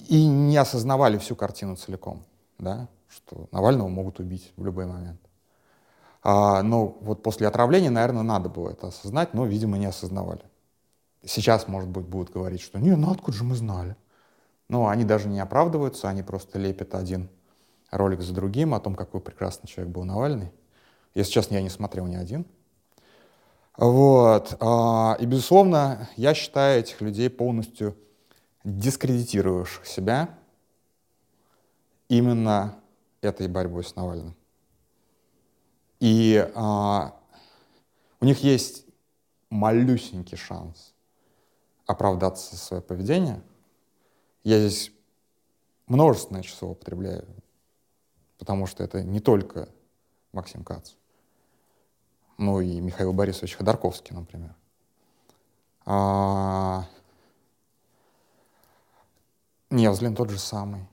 и 0.09 0.27
не 0.27 0.57
осознавали 0.57 1.19
всю 1.19 1.37
картину 1.37 1.77
целиком, 1.77 2.25
да, 2.59 2.89
что 3.09 3.49
Навального 3.53 3.89
могут 3.89 4.19
убить 4.19 4.53
в 4.57 4.65
любой 4.65 4.87
момент. 4.87 5.21
А, 6.23 6.63
но 6.63 6.87
вот 7.01 7.23
после 7.23 7.47
отравления, 7.47 7.91
наверное, 7.91 8.23
надо 8.23 8.49
было 8.49 8.71
это 8.71 8.89
осознать, 8.89 9.35
но, 9.35 9.45
видимо, 9.45 9.77
не 9.77 9.87
осознавали. 9.87 10.43
Сейчас, 11.25 11.69
может 11.69 11.91
быть, 11.91 12.07
будут 12.07 12.31
говорить, 12.31 12.61
что 12.61 12.79
«не, 12.79 12.97
ну 12.97 13.11
откуда 13.11 13.37
же 13.37 13.45
мы 13.45 13.55
знали?» 13.55 13.97
Но 14.69 14.89
они 14.89 15.05
даже 15.05 15.29
не 15.29 15.41
оправдываются, 15.41 16.09
они 16.09 16.23
просто 16.23 16.59
лепят 16.59 16.95
один 16.95 17.29
ролик 17.91 18.21
за 18.21 18.33
другим 18.33 18.73
о 18.73 18.81
том, 18.81 18.95
какой 18.95 19.21
прекрасный 19.21 19.67
человек 19.67 19.93
был 19.93 20.05
Навальный. 20.05 20.53
Если 21.15 21.33
честно, 21.33 21.55
я 21.55 21.63
не 21.63 21.71
смотрел 21.71 22.07
ни 22.07 22.15
один. 22.15 22.47
Вот. 23.77 24.57
А, 24.61 25.17
и, 25.19 25.27
безусловно, 25.27 26.09
я 26.17 26.35
считаю 26.35 26.81
этих 26.81 27.01
людей 27.01 27.29
полностью 27.29 27.97
дискредитировавших 28.63 29.87
себя 29.87 30.39
именно 32.09 32.77
этой 33.23 33.49
борьбой 33.49 33.85
с 33.85 33.97
Навальным. 33.97 34.37
И 35.99 36.49
а, 36.55 37.17
у 38.21 38.25
них 38.25 38.45
есть 38.45 38.85
малюсенький 39.51 40.37
шанс 40.37 40.90
оправдаться 41.91 42.55
за 42.55 42.61
свое 42.61 42.83
поведение. 42.83 43.43
Я 44.45 44.59
здесь 44.59 44.93
множественное 45.87 46.43
число 46.43 46.71
употребляю, 46.71 47.27
потому 48.39 48.67
что 48.67 48.85
это 48.85 49.03
не 49.03 49.21
только 49.21 49.69
Максим 50.33 50.65
Кац, 50.65 50.93
но 52.39 52.61
и 52.61 52.81
Михаил 52.81 53.13
Борисович 53.13 53.57
Ходорковский, 53.57 54.15
например. 54.15 54.55
А... 55.85 56.87
Невзлин 59.71 60.15
тот 60.15 60.31
же 60.31 60.39
самый. 60.39 60.89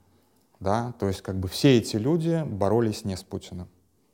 Да? 0.59 0.93
То 0.99 1.07
есть 1.07 1.21
как 1.21 1.39
бы 1.39 1.47
все 1.47 1.77
эти 1.77 1.95
люди 1.95 2.43
боролись 2.45 3.05
не 3.05 3.15
с 3.15 3.23
Путиным. 3.23 3.69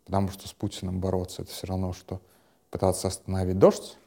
Потому 0.06 0.30
что 0.30 0.48
с 0.48 0.54
Путиным 0.54 1.00
бороться 1.00 1.42
это 1.44 1.52
все 1.52 1.68
равно, 1.68 1.94
что 1.94 2.22
пытаться 2.70 3.08
остановить 3.08 3.58
дождь. 3.58 3.98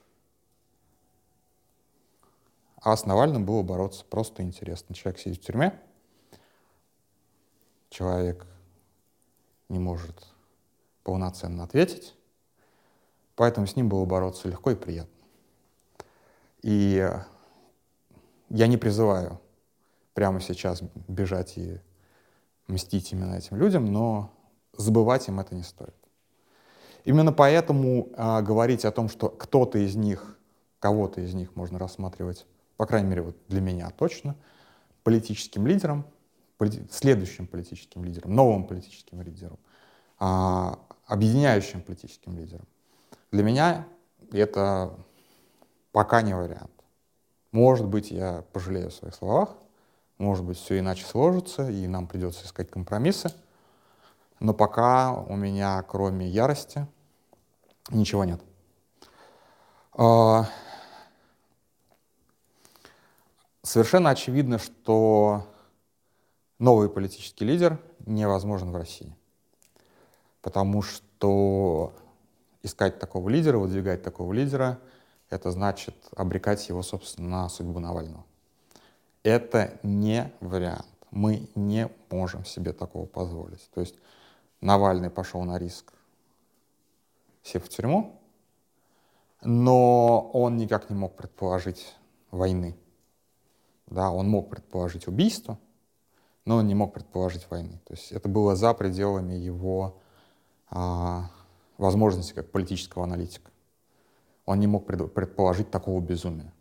А 2.87 2.97
с 2.97 3.05
Навальным 3.05 3.45
было 3.45 3.65
бороться 3.65 4.05
просто 4.05 4.45
интересно. 4.45 4.95
Человек 4.95 5.19
сидит 5.19 5.43
в 5.43 5.45
тюрьме, 5.45 5.77
человек 7.91 8.47
не 9.69 9.81
может 9.81 10.29
полноценно 11.03 11.65
ответить, 11.65 12.15
поэтому 13.35 13.67
с 13.67 13.75
ним 13.75 13.89
было 13.89 14.05
бороться 14.05 14.47
легко 14.47 14.71
и 14.71 14.77
приятно. 14.77 15.11
И 16.63 17.11
я 18.51 18.67
не 18.69 18.77
призываю 18.77 19.41
прямо 20.15 20.41
сейчас 20.41 20.81
бежать 21.09 21.59
и 21.59 21.81
мстить 22.69 23.11
именно 23.11 23.35
этим 23.35 23.57
людям, 23.57 23.93
но 23.93 24.31
забывать 24.75 25.27
им 25.27 25.41
это 25.41 25.57
не 25.57 25.65
стоит. 25.65 25.97
Именно 27.03 27.33
поэтому 27.33 28.11
а, 28.17 28.43
говорить 28.43 28.85
о 28.85 28.93
том, 28.93 29.09
что 29.09 29.29
кто-то 29.29 29.77
из 29.79 29.97
них, 29.97 30.39
кого-то 30.79 31.21
из 31.21 31.35
них 31.35 31.57
можно 31.57 31.81
рассматривать 31.81 32.47
по 32.77 32.87
крайней 32.87 33.09
мере, 33.09 33.23
вот 33.23 33.37
для 33.49 33.61
меня 33.61 33.91
точно, 33.91 34.37
политическим 35.03 35.67
лидером, 35.67 36.07
полити 36.59 36.87
следующим 36.91 37.47
политическим 37.47 38.05
лидером, 38.05 38.35
новым 38.35 38.67
политическим 38.67 39.23
лидером, 39.23 39.59
а, 40.19 40.79
объединяющим 41.07 41.83
политическим 41.83 42.37
лидером. 42.37 42.67
Для 43.31 43.43
меня 43.43 43.87
это 44.33 44.99
пока 45.93 46.23
не 46.23 46.35
вариант. 46.35 46.71
Может 47.53 47.87
быть, 47.87 48.11
я 48.11 48.45
пожалею 48.53 48.89
о 48.89 48.91
своих 48.91 49.15
словах, 49.15 49.57
может 50.19 50.45
быть, 50.45 50.59
все 50.59 50.79
иначе 50.79 51.05
сложится, 51.05 51.71
и 51.71 51.87
нам 51.87 52.07
придется 52.07 52.47
искать 52.47 52.71
компромиссы, 52.71 53.33
но 54.41 54.55
пока 54.55 55.13
у 55.13 55.37
меня, 55.37 55.83
кроме 55.83 56.27
ярости, 56.27 56.87
ничего 57.91 58.25
нет. 58.25 58.41
А, 59.93 60.47
Совершенно 63.67 64.11
очевидно, 64.11 64.61
что 64.61 65.45
новый 66.61 66.89
политический 66.89 67.45
лидер 67.45 67.81
невозможен 68.07 68.71
в 68.71 68.77
России. 68.77 69.13
Потому 70.41 70.83
что 70.83 71.93
искать 72.63 73.01
такого 73.01 73.29
лидера, 73.29 73.59
выдвигать 73.59 74.05
такого 74.05 74.33
лидера, 74.33 74.79
это 75.31 75.51
значит 75.51 75.97
обрекать 76.15 76.69
его, 76.69 76.85
собственно, 76.85 77.29
на 77.29 77.49
судьбу 77.49 77.81
Навального. 77.81 78.25
Это 79.25 79.81
не 79.83 80.33
вариант. 80.39 80.87
Мы 81.11 81.51
не 81.57 81.91
можем 82.09 82.45
себе 82.45 82.73
такого 82.73 83.07
позволить. 83.07 83.69
То 83.75 83.81
есть 83.81 83.97
Навальный 84.61 85.11
пошел 85.11 85.43
на 85.43 85.59
риск, 85.59 85.93
сев 87.43 87.65
в 87.65 87.69
тюрьму, 87.69 88.21
но 89.43 90.31
он 90.33 90.57
никак 90.57 90.89
не 90.89 90.95
мог 90.95 91.17
предположить 91.17 91.97
войны. 92.31 92.77
Да, 93.87 94.11
он 94.11 94.29
мог 94.29 94.51
предположить 94.51 95.07
убийство, 95.07 95.59
но 96.45 96.57
он 96.57 96.67
не 96.67 96.75
мог 96.75 96.93
предположить 96.93 97.49
войны. 97.51 97.81
То 97.87 97.95
есть 97.95 98.13
это 98.13 98.29
было 98.29 98.57
за 98.57 98.75
пределами 98.75 99.35
его 99.35 100.01
а, 100.69 101.31
возможности 101.79 102.33
как 102.33 102.51
политического 102.51 103.05
аналитика. 103.05 103.51
Он 104.45 104.61
не 104.61 104.67
мог 104.67 104.87
предположить 104.87 105.71
такого 105.71 106.01
безумия. 106.01 106.53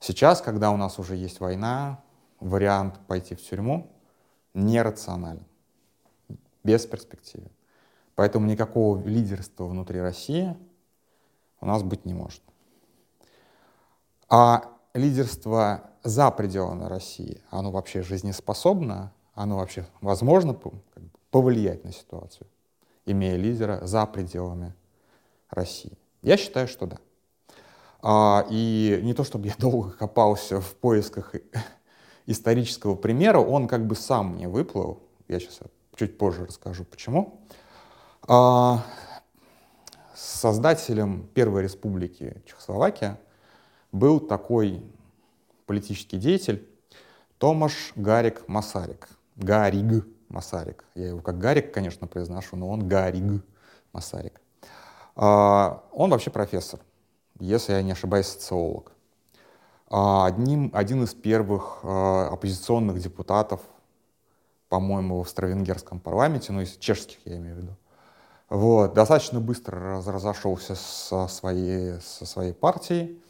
Сейчас, 0.00 0.40
когда 0.40 0.72
у 0.72 0.76
нас 0.76 0.98
уже 0.98 1.14
есть 1.14 1.38
война, 1.38 2.02
вариант 2.40 2.98
пойти 3.06 3.36
в 3.36 3.42
тюрьму 3.42 3.88
нерационален, 4.52 5.46
бесперспективен. 6.64 7.50
Поэтому 8.16 8.46
никакого 8.46 9.02
лидерства 9.06 9.64
внутри 9.64 10.00
России 10.00 10.56
у 11.60 11.66
нас 11.66 11.82
быть 11.82 12.04
не 12.04 12.14
может. 12.14 12.42
А 14.28 14.71
лидерство 14.94 15.90
за 16.02 16.30
пределами 16.30 16.84
России, 16.84 17.40
оно 17.50 17.70
вообще 17.70 18.02
жизнеспособно, 18.02 19.12
оно 19.34 19.56
вообще 19.56 19.86
возможно 20.00 20.58
повлиять 21.30 21.84
на 21.84 21.92
ситуацию, 21.92 22.46
имея 23.06 23.36
лидера 23.36 23.86
за 23.86 24.04
пределами 24.06 24.74
России? 25.50 25.96
Я 26.22 26.36
считаю, 26.36 26.68
что 26.68 26.86
да. 26.86 26.98
А, 28.00 28.46
и 28.50 29.00
не 29.02 29.14
то, 29.14 29.24
чтобы 29.24 29.46
я 29.46 29.54
долго 29.58 29.90
копался 29.92 30.60
в 30.60 30.74
поисках 30.74 31.34
исторического 32.26 32.94
примера, 32.94 33.38
он 33.38 33.68
как 33.68 33.86
бы 33.86 33.94
сам 33.94 34.34
мне 34.34 34.48
выплыл. 34.48 35.02
Я 35.28 35.40
сейчас 35.40 35.60
чуть 35.94 36.18
позже 36.18 36.46
расскажу, 36.46 36.84
почему. 36.84 37.40
А, 38.26 38.84
создателем 40.14 41.28
Первой 41.34 41.62
Республики 41.62 42.42
Чехословакия 42.46 43.18
был 43.92 44.18
такой 44.18 44.82
политический 45.66 46.16
деятель 46.16 46.66
Томаш 47.38 47.92
Гарик 47.94 48.48
Масарик. 48.48 49.08
Гариг 49.36 50.06
Масарик. 50.28 50.84
Я 50.94 51.08
его 51.08 51.20
как 51.20 51.38
Гарик, 51.38 51.72
конечно, 51.72 52.06
произношу, 52.06 52.56
но 52.56 52.68
он 52.68 52.88
Гариг 52.88 53.44
Масарик. 53.92 54.40
А, 55.14 55.84
он 55.92 56.10
вообще 56.10 56.30
профессор, 56.30 56.80
если 57.38 57.72
я 57.74 57.82
не 57.82 57.92
ошибаюсь, 57.92 58.26
социолог. 58.26 58.92
А, 59.90 60.26
одним, 60.26 60.70
один 60.72 61.04
из 61.04 61.12
первых 61.12 61.80
а, 61.82 62.30
оппозиционных 62.32 62.98
депутатов, 62.98 63.60
по-моему, 64.70 65.18
в 65.18 65.20
австро-венгерском 65.20 66.00
парламенте, 66.00 66.52
ну, 66.52 66.62
из 66.62 66.78
чешских 66.78 67.18
я 67.26 67.36
имею 67.36 67.56
в 67.56 67.58
виду, 67.58 67.76
вот, 68.48 68.94
достаточно 68.94 69.40
быстро 69.40 69.78
раз, 69.78 70.06
разошелся 70.06 70.74
со 70.74 71.26
своей, 71.28 72.00
со 72.00 72.24
своей 72.24 72.54
партией 72.54 73.20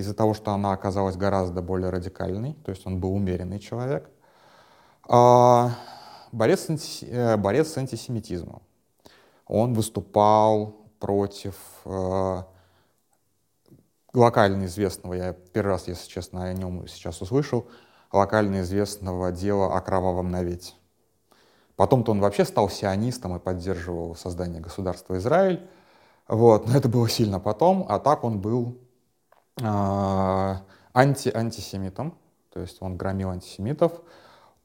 из-за 0.00 0.14
того, 0.14 0.34
что 0.34 0.52
она 0.52 0.72
оказалась 0.72 1.16
гораздо 1.16 1.62
более 1.62 1.90
радикальной, 1.90 2.54
то 2.64 2.70
есть 2.70 2.86
он 2.86 3.00
был 3.00 3.14
умеренный 3.14 3.60
человек. 3.60 4.10
А, 5.08 5.70
борец, 6.32 6.68
э, 7.02 7.36
борец 7.36 7.68
с 7.68 7.78
антисемитизмом. 7.78 8.62
Он 9.46 9.74
выступал 9.74 10.76
против 10.98 11.56
э, 11.84 12.42
локально 14.12 14.66
известного, 14.66 15.14
я 15.14 15.32
первый 15.32 15.70
раз, 15.70 15.88
если 15.88 16.08
честно, 16.08 16.44
о 16.44 16.52
нем 16.52 16.86
сейчас 16.88 17.20
услышал, 17.20 17.66
локально 18.12 18.62
известного 18.62 19.32
дела 19.32 19.76
о 19.76 19.80
кровавом 19.80 20.30
навете. 20.30 20.74
Потом-то 21.76 22.12
он 22.12 22.20
вообще 22.20 22.44
стал 22.44 22.68
сионистом 22.68 23.36
и 23.36 23.40
поддерживал 23.40 24.14
создание 24.14 24.60
государства 24.60 25.16
Израиль. 25.16 25.66
Вот, 26.28 26.66
но 26.66 26.76
это 26.76 26.88
было 26.88 27.08
сильно 27.08 27.40
потом, 27.40 27.86
а 27.88 27.98
так 27.98 28.22
он 28.22 28.40
был 28.40 28.78
э, 29.60 30.54
анти 30.92 31.28
антисемитом, 31.28 32.16
то 32.52 32.60
есть 32.60 32.78
он 32.80 32.96
громил 32.96 33.30
антисемитов. 33.30 34.00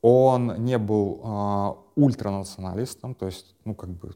Он 0.02 0.64
не 0.64 0.78
был 0.78 1.22
э, 1.24 1.74
ультранационалистом, 1.96 3.16
то 3.16 3.26
есть, 3.26 3.56
ну, 3.66 3.74
как 3.74 3.90
бы, 3.90 4.16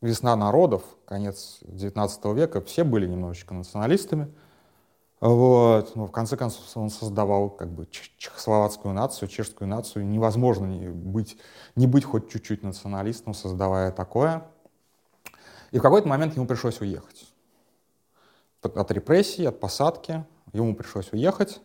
весна 0.00 0.36
народов, 0.36 0.82
конец 1.04 1.60
XIX 1.64 2.34
века, 2.34 2.60
все 2.60 2.84
были 2.84 3.06
немножечко 3.06 3.54
националистами. 3.54 4.32
Вот. 5.20 5.94
Но 5.96 6.06
в 6.06 6.12
конце 6.12 6.36
концов 6.36 6.64
он 6.76 6.88
создавал 6.88 7.50
как 7.50 7.68
бы 7.70 7.86
чехословацкую 7.90 8.94
нацию, 8.94 9.28
чешскую 9.28 9.68
нацию. 9.68 10.06
Невозможно 10.06 10.64
не 10.66 10.88
быть, 10.88 11.36
не 11.76 11.86
быть 11.86 12.04
хоть 12.04 12.30
чуть-чуть 12.30 12.62
националистом, 12.62 13.34
создавая 13.34 13.92
такое. 13.92 14.46
И 15.72 15.78
в 15.78 15.82
какой-то 15.82 16.08
момент 16.08 16.36
ему 16.36 16.46
пришлось 16.46 16.80
уехать. 16.80 17.29
От 18.62 18.90
репрессий, 18.90 19.46
от 19.46 19.58
посадки 19.58 20.24
ему 20.52 20.74
пришлось 20.74 21.12
уехать. 21.12 21.60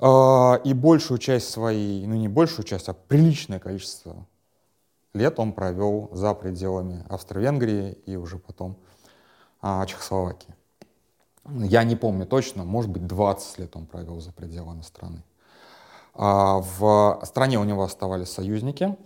А, 0.00 0.60
и 0.64 0.74
большую 0.74 1.18
часть 1.18 1.50
своей, 1.50 2.06
ну 2.06 2.14
не 2.14 2.28
большую 2.28 2.64
часть, 2.64 2.88
а 2.88 2.94
приличное 2.94 3.58
количество 3.58 4.26
лет 5.12 5.38
он 5.38 5.52
провел 5.52 6.10
за 6.12 6.34
пределами 6.34 7.04
Австро-Венгрии 7.08 7.92
и 8.06 8.16
уже 8.16 8.38
потом 8.38 8.76
а, 9.60 9.84
Чехословакии. 9.86 10.54
Я 11.48 11.84
не 11.84 11.96
помню 11.96 12.26
точно, 12.26 12.64
может 12.64 12.90
быть, 12.90 13.06
20 13.06 13.58
лет 13.58 13.74
он 13.76 13.86
провел 13.86 14.20
за 14.20 14.32
пределами 14.32 14.82
страны. 14.82 15.22
А 16.14 16.58
в 16.58 17.20
стране 17.24 17.58
у 17.58 17.64
него 17.64 17.84
оставались 17.84 18.30
союзники, 18.30 18.96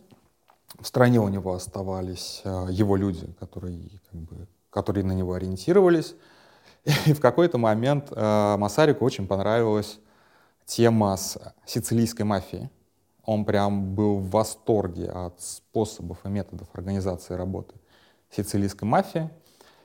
в 0.80 0.86
стране 0.86 1.20
у 1.20 1.28
него 1.28 1.54
оставались 1.54 2.42
его 2.44 2.96
люди, 2.96 3.32
которые, 3.38 4.00
как 4.10 4.20
бы, 4.20 4.48
которые 4.70 5.04
на 5.04 5.12
него 5.12 5.34
ориентировались. 5.34 6.14
И 7.06 7.12
в 7.12 7.20
какой-то 7.20 7.58
момент 7.58 8.08
а, 8.10 8.56
Масарику 8.56 9.04
очень 9.04 9.26
понравилась 9.26 10.00
тема 10.64 11.16
с 11.16 11.38
сицилийской 11.64 12.24
мафией. 12.24 12.70
Он 13.24 13.44
прям 13.44 13.94
был 13.94 14.18
в 14.18 14.30
восторге 14.30 15.08
от 15.08 15.40
способов 15.40 16.18
и 16.24 16.28
методов 16.28 16.66
организации 16.72 17.34
работы 17.34 17.74
сицилийской 18.30 18.88
мафии. 18.88 19.30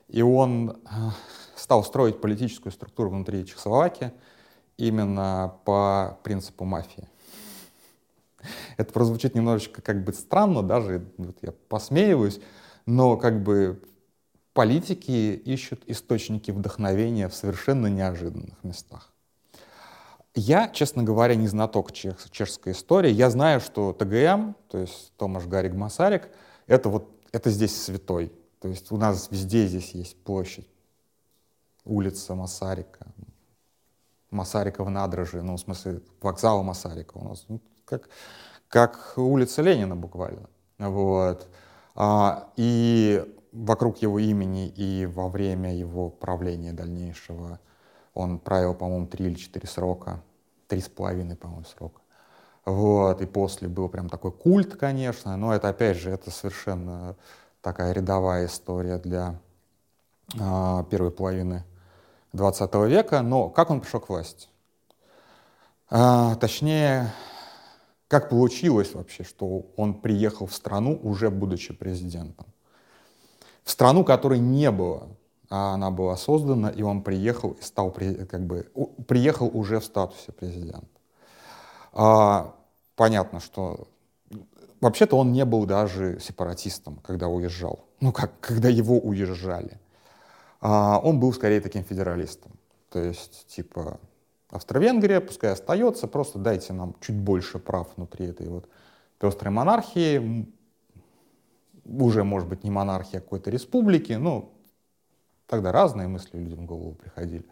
И 0.07 0.21
он 0.21 0.77
стал 1.55 1.83
строить 1.83 2.19
политическую 2.19 2.71
структуру 2.71 3.09
внутри 3.09 3.45
Чехословакии 3.45 4.11
именно 4.77 5.55
по 5.65 6.19
принципу 6.23 6.65
мафии. 6.65 7.07
Это 8.77 8.91
прозвучит 8.91 9.35
немножечко 9.35 9.81
как 9.81 10.03
бы 10.03 10.13
странно, 10.13 10.63
даже 10.63 11.05
вот 11.17 11.37
я 11.41 11.51
посмеиваюсь, 11.67 12.39
но 12.85 13.17
как 13.17 13.43
бы 13.43 13.81
политики 14.57 15.39
ищут 15.45 15.83
источники 15.85 16.49
вдохновения 16.49 17.29
в 17.29 17.35
совершенно 17.35 17.85
неожиданных 17.85 18.63
местах. 18.63 19.13
Я, 20.33 20.67
честно 20.69 21.03
говоря, 21.03 21.35
не 21.35 21.47
знаток 21.47 21.91
чех, 21.91 22.17
чешской 22.31 22.73
истории. 22.73 23.11
Я 23.11 23.29
знаю, 23.29 23.59
что 23.59 23.93
ТГМ, 23.93 24.55
то 24.67 24.79
есть 24.79 25.13
Томаш 25.15 25.45
Гарик 25.45 25.75
Масарик, 25.75 26.29
это 26.65 26.89
вот 26.89 27.07
это 27.31 27.51
здесь 27.51 27.79
святой. 27.79 28.31
То 28.59 28.67
есть 28.67 28.91
у 28.91 28.97
нас 28.97 29.27
везде 29.29 29.67
здесь 29.67 29.91
есть 29.91 30.17
площадь 30.23 30.67
улица 31.85 32.33
Масарика, 32.33 33.05
Масарикова 34.31 34.89
надрожи, 34.89 35.43
ну, 35.43 35.57
в 35.57 35.59
смысле, 35.59 36.01
вокзала 36.19 36.63
Масарика 36.63 37.19
у 37.19 37.29
нас, 37.29 37.45
ну, 37.47 37.61
как, 37.85 38.09
как 38.69 39.13
улица 39.17 39.61
Ленина 39.61 39.95
буквально. 39.95 40.49
Вот. 40.79 41.47
А, 41.93 42.49
и 42.55 43.23
вокруг 43.51 43.97
его 44.01 44.19
имени 44.19 44.67
и 44.67 45.05
во 45.05 45.29
время 45.29 45.75
его 45.75 46.09
правления 46.09 46.73
дальнейшего 46.73 47.59
он 48.13 48.39
правил, 48.39 48.73
по-моему, 48.73 49.07
три 49.07 49.27
или 49.27 49.35
четыре 49.35 49.67
срока, 49.67 50.23
три 50.67 50.81
с 50.81 50.89
половиной, 50.89 51.35
по-моему, 51.35 51.65
срока. 51.65 52.01
Вот, 52.65 53.21
и 53.21 53.25
после 53.25 53.67
был 53.67 53.87
прям 53.89 54.09
такой 54.09 54.31
культ, 54.31 54.75
конечно, 54.75 55.37
но 55.37 55.53
это, 55.53 55.69
опять 55.69 55.97
же, 55.97 56.09
это 56.09 56.31
совершенно 56.31 57.15
такая 57.61 57.93
рядовая 57.93 58.47
история 58.47 58.97
для 58.97 59.39
а, 60.39 60.83
первой 60.85 61.11
половины 61.11 61.63
20 62.33 62.73
века, 62.87 63.21
но 63.21 63.49
как 63.49 63.69
он 63.69 63.81
пришел 63.81 63.99
к 64.01 64.09
власти? 64.09 64.49
А, 65.89 66.35
точнее, 66.35 67.13
как 68.07 68.29
получилось 68.29 68.93
вообще, 68.93 69.23
что 69.23 69.67
он 69.77 70.01
приехал 70.01 70.47
в 70.47 70.53
страну, 70.53 70.99
уже 71.01 71.29
будучи 71.29 71.73
президентом? 71.73 72.47
В 73.67 73.71
страну, 73.71 74.05
которой 74.05 74.39
не 74.39 74.71
было, 74.71 75.09
а 75.49 75.73
она 75.73 75.91
была 75.91 76.15
создана, 76.15 76.69
и 76.69 76.81
он 76.81 77.01
приехал 77.01 77.51
и 77.51 77.61
стал, 77.61 77.91
как 77.91 78.47
бы, 78.47 78.71
приехал 79.07 79.51
уже 79.53 79.81
в 79.81 79.83
статусе 79.83 80.31
президента. 80.31 80.87
А, 81.91 82.55
понятно, 82.95 83.41
что 83.41 83.89
вообще-то 84.79 85.17
он 85.17 85.33
не 85.33 85.43
был 85.43 85.65
даже 85.65 86.17
сепаратистом, 86.21 87.01
когда 87.03 87.27
уезжал. 87.27 87.83
Ну, 87.99 88.13
как, 88.13 88.39
когда 88.39 88.69
его 88.69 88.99
уезжали 88.99 89.77
а 90.61 90.99
он 91.03 91.19
был 91.19 91.33
скорее 91.33 91.61
таким 91.61 91.83
федералистом. 91.83 92.53
То 92.89 92.99
есть, 92.99 93.47
типа, 93.47 93.99
Австро-Венгрия 94.49 95.19
пускай 95.19 95.51
остается, 95.51 96.07
просто 96.07 96.39
дайте 96.39 96.73
нам 96.73 96.95
чуть 97.01 97.17
больше 97.17 97.59
прав 97.59 97.89
внутри 97.95 98.27
этой 98.27 98.47
вот 98.47 98.67
пестрой 99.19 99.51
монархии, 99.51 100.47
уже, 101.87 102.23
может 102.23 102.47
быть, 102.47 102.63
не 102.63 102.71
монархия, 102.71 103.19
а 103.19 103.21
какой-то 103.21 103.49
республики, 103.49 104.13
ну, 104.13 104.51
тогда 105.47 105.71
разные 105.71 106.07
мысли 106.07 106.37
людям 106.37 106.59
в 106.59 106.65
голову 106.65 106.93
приходили. 106.93 107.45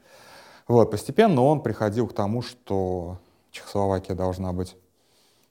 Вот, 0.67 0.91
постепенно 0.91 1.41
он 1.41 1.61
приходил 1.61 2.07
к 2.07 2.13
тому, 2.13 2.41
что 2.41 3.19
Чехословакия 3.51 4.15
должна 4.15 4.51
быть 4.51 4.75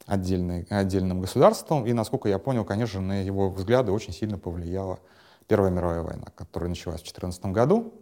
отдельной, 0.07 0.67
отдельным 0.71 1.21
государством, 1.21 1.87
и, 1.87 1.93
насколько 1.93 2.29
я 2.29 2.39
понял, 2.39 2.65
конечно, 2.65 3.01
на 3.01 3.23
его 3.23 3.51
взгляды 3.51 3.93
очень 3.93 4.13
сильно 4.13 4.39
повлияла 4.39 4.99
Первая 5.47 5.71
мировая 5.71 6.03
война, 6.03 6.27
которая 6.35 6.71
началась 6.71 7.01
в 7.01 7.05
2014 7.05 7.47
году. 7.47 7.93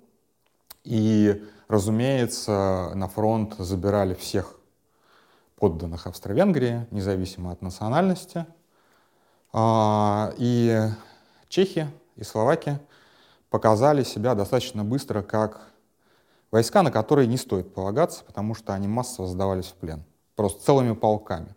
И, 0.85 1.45
разумеется, 1.69 2.93
на 2.95 3.09
фронт 3.09 3.55
забирали 3.59 4.15
всех 4.15 4.59
подданных 5.57 6.07
Австро-Венгрии, 6.07 6.87
независимо 6.91 7.51
от 7.53 7.63
национальности. 7.63 8.47
А, 9.53 10.33
и 10.39 10.89
Чехия 11.49 11.91
и 12.17 12.25
Словакия 12.25 12.81
показали 13.51 14.03
себя 14.03 14.35
достаточно 14.35 14.85
быстро 14.85 15.23
как 15.23 15.73
Войска, 16.51 16.83
на 16.83 16.91
которые 16.91 17.27
не 17.27 17.39
стоит 17.39 17.73
полагаться, 17.73 18.25
потому 18.25 18.55
что 18.55 18.75
они 18.75 18.87
массово 18.87 19.27
сдавались 19.27 19.67
в 19.67 19.75
плен. 19.75 20.05
Просто 20.37 20.63
целыми 20.63 20.93
полками 20.93 21.55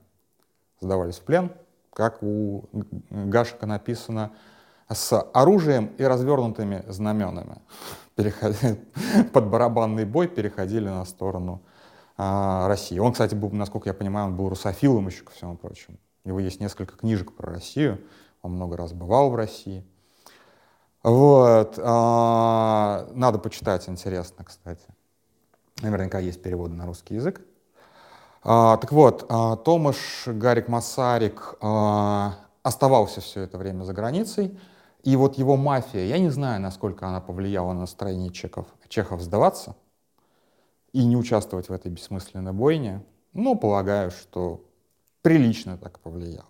сдавались 0.80 1.18
в 1.18 1.22
плен, 1.22 1.52
как 1.92 2.24
у 2.24 2.64
Гашика 3.10 3.66
написано, 3.66 4.32
с 4.90 5.20
оружием 5.34 5.88
и 5.98 6.04
развернутыми 6.04 6.86
знаменами. 6.88 7.58
Под 9.34 9.50
барабанный 9.50 10.06
бой 10.06 10.30
переходили 10.30 10.88
на 10.88 11.04
сторону 11.04 11.62
а, 12.18 12.68
России. 12.70 12.98
Он, 12.98 13.12
кстати, 13.12 13.36
был, 13.36 13.50
насколько 13.52 13.90
я 13.90 13.94
понимаю, 13.94 14.28
он 14.28 14.38
был 14.38 14.48
русофилом 14.48 15.08
еще 15.08 15.24
ко 15.24 15.32
всему 15.32 15.58
прочему. 15.58 15.98
У 16.26 16.30
него 16.30 16.40
есть 16.40 16.60
несколько 16.60 16.98
книжек 16.98 17.34
про 17.34 17.54
Россию. 17.54 18.02
Он 18.42 18.54
много 18.54 18.76
раз 18.76 18.94
бывал 18.94 19.30
в 19.30 19.36
России. 19.36 19.86
Вот. 21.04 21.80
А, 21.82 23.08
надо 23.14 23.38
почитать, 23.38 23.88
интересно, 23.88 24.44
кстати. 24.44 24.88
Наверняка 25.82 26.18
есть 26.18 26.42
переводы 26.42 26.74
на 26.74 26.88
русский 26.88 27.16
язык. 27.16 27.42
А, 28.44 28.78
так 28.78 28.92
вот, 28.92 29.26
а, 29.30 29.56
Томаш 29.56 30.28
Гарик 30.28 30.68
Масарик 30.68 31.56
оставался 32.64 33.22
все 33.22 33.42
это 33.42 33.60
время 33.60 33.84
за 33.84 33.94
границей. 33.94 34.60
И 35.04 35.16
вот 35.16 35.38
его 35.38 35.56
мафия, 35.56 36.06
я 36.06 36.18
не 36.18 36.30
знаю, 36.30 36.60
насколько 36.60 37.08
она 37.08 37.22
повлияла 37.22 37.74
на 37.74 37.82
настроение 37.82 38.32
чехов, 38.32 38.66
чехов 38.90 39.22
сдаваться 39.22 39.76
и 40.92 41.06
не 41.06 41.16
участвовать 41.16 41.70
в 41.70 41.72
этой 41.72 41.92
бессмысленной 41.92 42.54
бойне, 42.54 43.06
но 43.34 43.54
полагаю, 43.54 44.10
что 44.10 44.64
прилично 45.26 45.76
так 45.76 46.00
повлиял. 46.02 46.46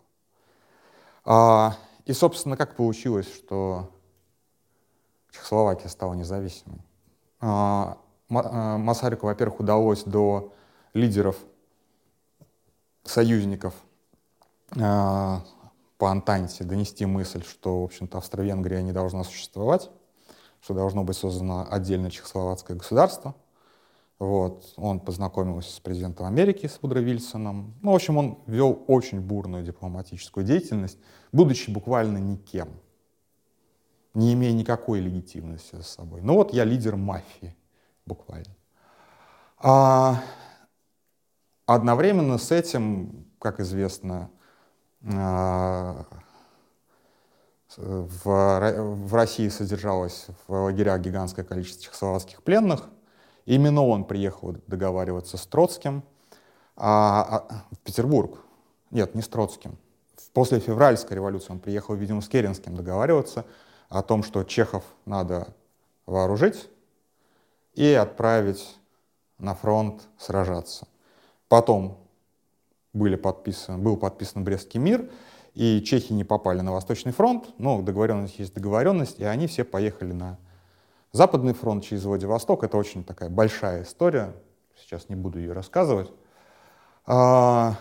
А, 1.24 1.78
и, 2.04 2.12
собственно, 2.12 2.58
как 2.58 2.76
получилось, 2.76 3.34
что 3.34 3.90
Чехословакия 5.32 5.88
стала 5.88 6.14
независимой? 6.14 6.82
А, 7.40 7.98
а, 8.30 8.78
Масарику, 8.78 9.28
во-первых, 9.28 9.62
удалось 9.62 10.04
до 10.04 10.52
лидеров 10.94 11.38
союзников 13.06 13.74
а, 14.78 15.42
по 15.98 16.12
Антанте 16.12 16.66
донести 16.66 17.06
мысль, 17.06 17.46
что, 17.46 17.80
в 17.80 17.86
общем-то, 17.86 18.18
Австро-Венгрия 18.18 18.84
не 18.84 18.92
должна 18.92 19.24
существовать, 19.24 19.90
что 20.60 20.74
должно 20.74 21.06
быть 21.06 21.16
создано 21.16 21.66
отдельное 21.72 22.10
чехословацкое 22.10 22.76
государство— 22.76 23.36
вот. 24.20 24.74
Он 24.78 25.00
познакомился 25.00 25.72
с 25.72 25.80
президентом 25.80 26.26
Америки, 26.26 26.68
с 26.68 26.80
Вудро 26.82 27.00
Вильсоном. 27.00 27.76
Ну, 27.82 27.92
в 27.92 27.96
общем, 27.96 28.18
он 28.18 28.40
вел 28.48 28.84
очень 28.88 29.20
бурную 29.20 29.64
дипломатическую 29.64 30.46
деятельность, 30.46 30.98
будучи 31.32 31.70
буквально 31.70 32.18
никем, 32.18 32.70
не 34.14 34.34
имея 34.34 34.54
никакой 34.54 35.00
легитимности 35.02 35.76
за 35.76 35.84
собой. 35.84 36.22
Ну 36.22 36.36
вот 36.36 36.54
я 36.54 36.64
лидер 36.64 36.96
мафии, 36.96 37.56
буквально. 38.06 38.56
А 39.58 40.22
одновременно 41.66 42.38
с 42.38 42.52
этим, 42.52 43.26
как 43.40 43.60
известно, 43.60 44.30
а, 45.14 46.06
в, 47.78 49.14
России 49.14 49.50
содержалось 49.50 50.28
в 50.48 50.54
лагерях 50.54 51.02
гигантское 51.02 51.44
количество 51.44 51.84
чехословацких 51.84 52.42
пленных, 52.44 52.90
Именно 53.46 53.86
он 53.86 54.06
приехал 54.06 54.56
договариваться 54.68 55.38
с 55.38 55.46
Троцким 55.46 56.04
а, 56.76 57.46
а, 57.50 57.66
в 57.72 57.80
Петербург. 57.80 58.40
Нет, 58.92 59.16
не 59.16 59.22
с 59.22 59.28
Троцким. 59.28 59.78
После 60.34 60.60
февральской 60.60 61.16
революции 61.16 61.52
он 61.52 61.60
приехал, 61.60 61.96
видимо, 61.96 62.22
с 62.22 62.28
Керенским 62.28 62.76
договариваться 62.76 63.46
о 63.90 64.02
том, 64.02 64.24
что 64.24 64.44
чехов 64.44 64.84
надо 65.06 65.54
вооружить 66.06 66.70
и 67.74 67.94
отправить 67.94 68.78
на 69.38 69.54
фронт 69.54 70.02
сражаться. 70.18 70.88
Потом 71.48 71.98
были 72.94 73.16
подписаны, 73.16 73.78
был 73.78 73.98
подписан 73.98 74.44
Брестский 74.44 74.80
мир, 74.80 75.10
и 75.54 75.82
чехи 75.82 76.14
не 76.14 76.24
попали 76.24 76.62
на 76.62 76.74
Восточный 76.74 77.12
фронт, 77.12 77.50
но 77.58 77.82
договоренность 77.82 78.40
есть 78.40 78.54
договоренность, 78.54 79.20
и 79.20 79.24
они 79.24 79.48
все 79.48 79.64
поехали 79.64 80.12
на 80.12 80.38
Западный 81.16 81.54
фронт 81.54 81.82
через 81.82 82.04
Владивосток— 82.04 82.64
это 82.66 82.76
очень 82.76 83.06
такая 83.06 83.30
большая 83.30 83.84
история, 83.84 84.36
сейчас 84.78 85.08
не 85.08 85.16
буду 85.16 85.40
ее 85.40 85.54
рассказывать. 85.54 86.12
А, 87.06 87.78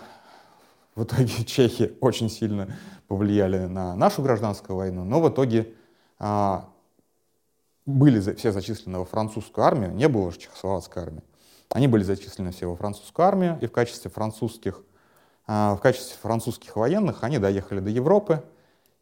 в 0.94 1.02
итоге 1.02 1.26
чехи 1.44 1.98
очень 2.00 2.30
сильно 2.30 2.68
повлияли 3.08 3.66
на 3.66 3.96
нашу 3.96 4.22
гражданскую 4.22 4.76
войну, 4.76 5.02
но 5.02 5.20
в 5.20 5.28
итоге 5.28 5.74
а, 6.20 6.68
были 7.86 8.20
все 8.36 8.52
зачислены 8.52 9.00
во 9.00 9.04
французскую 9.04 9.64
армию, 9.64 9.92
не 9.92 10.06
было 10.06 10.30
же 10.30 10.38
чехословацкой 10.38 11.02
армии. 11.02 11.24
Они 11.70 11.88
были 11.88 12.04
зачислены 12.04 12.52
все 12.52 12.70
во 12.70 12.76
французскую 12.76 13.26
армию, 13.26 13.58
и 13.60 13.66
в 13.66 13.72
качестве 13.72 14.12
французских, 14.12 14.80
а, 15.48 15.74
в 15.74 15.80
качестве 15.80 16.16
французских 16.22 16.76
военных 16.76 17.24
они 17.24 17.38
доехали 17.38 17.80
до 17.80 17.90
Европы 17.90 18.44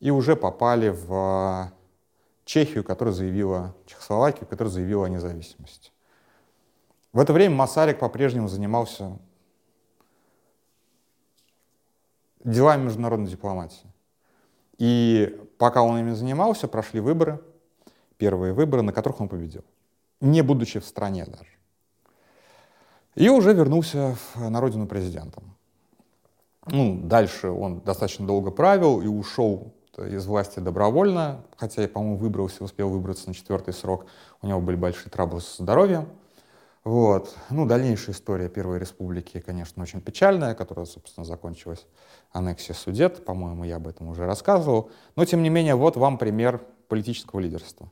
и 0.01 0.11
уже 0.11 0.37
попали 0.37 0.89
в 0.89 1.71
Чехию, 2.45 2.85
которая 2.85 3.15
заявила, 3.15 3.75
Чехословакию, 3.87 4.47
которая 4.47 4.73
заявила 4.73 5.07
о 5.07 5.09
независимости. 5.09 5.93
В 7.13 7.19
это 7.19 7.33
время 7.33 7.55
Масарик 7.55 7.99
по-прежнему 7.99 8.49
занимался 8.49 9.19
делами 12.45 12.85
международной 12.85 13.31
дипломатии. 13.31 13.87
И 14.79 15.39
пока 15.59 15.83
он 15.83 15.99
ими 15.99 16.13
занимался, 16.13 16.69
прошли 16.69 17.01
выборы, 17.01 17.41
первые 18.17 18.53
выборы, 18.53 18.83
на 18.83 18.93
которых 18.93 19.21
он 19.21 19.29
победил, 19.29 19.65
не 20.21 20.43
будучи 20.43 20.81
в 20.81 20.87
стране 20.87 21.25
даже. 21.27 21.51
И 23.15 23.29
уже 23.29 23.53
вернулся 23.53 24.17
на 24.35 24.61
родину 24.61 24.87
президентом. 24.87 25.57
Ну, 26.67 27.01
дальше 27.05 27.49
он 27.49 27.81
достаточно 27.81 28.27
долго 28.27 28.51
правил 28.51 29.03
и 29.03 29.07
ушел 29.07 29.75
из 29.99 30.27
власти 30.27 30.61
добровольно, 30.61 31.43
хотя, 31.57 31.87
по-моему, 31.87 32.17
выбрался, 32.17 32.65
успел 32.65 32.89
выбраться 32.89 33.29
на 33.29 33.35
четвертый 33.35 33.75
срок. 33.75 34.07
У 34.41 34.47
него 34.47 34.61
были 34.61 34.77
большие 34.77 35.11
траблы 35.11 35.41
со 35.41 35.63
здоровьем. 35.63 36.09
Вот. 36.85 37.37
Ну, 37.51 37.67
дальнейшая 37.67 38.15
история 38.15 38.49
Первой 38.49 38.79
Республики, 38.79 39.41
конечно, 39.41 39.83
очень 39.83 40.01
печальная, 40.01 40.55
которая, 40.55 40.87
собственно, 40.87 41.25
закончилась 41.25 41.87
аннексией 42.33 42.75
Судет. 42.75 43.25
По-моему, 43.25 43.65
я 43.65 43.77
об 43.77 43.87
этом 43.87 44.09
уже 44.09 44.27
рассказывал. 44.27 44.91
Но, 45.15 45.25
тем 45.25 45.43
не 45.43 45.49
менее, 45.49 45.77
вот 45.77 45.97
вам 45.97 46.19
пример 46.19 46.61
политического 46.89 47.39
лидерства. 47.41 47.89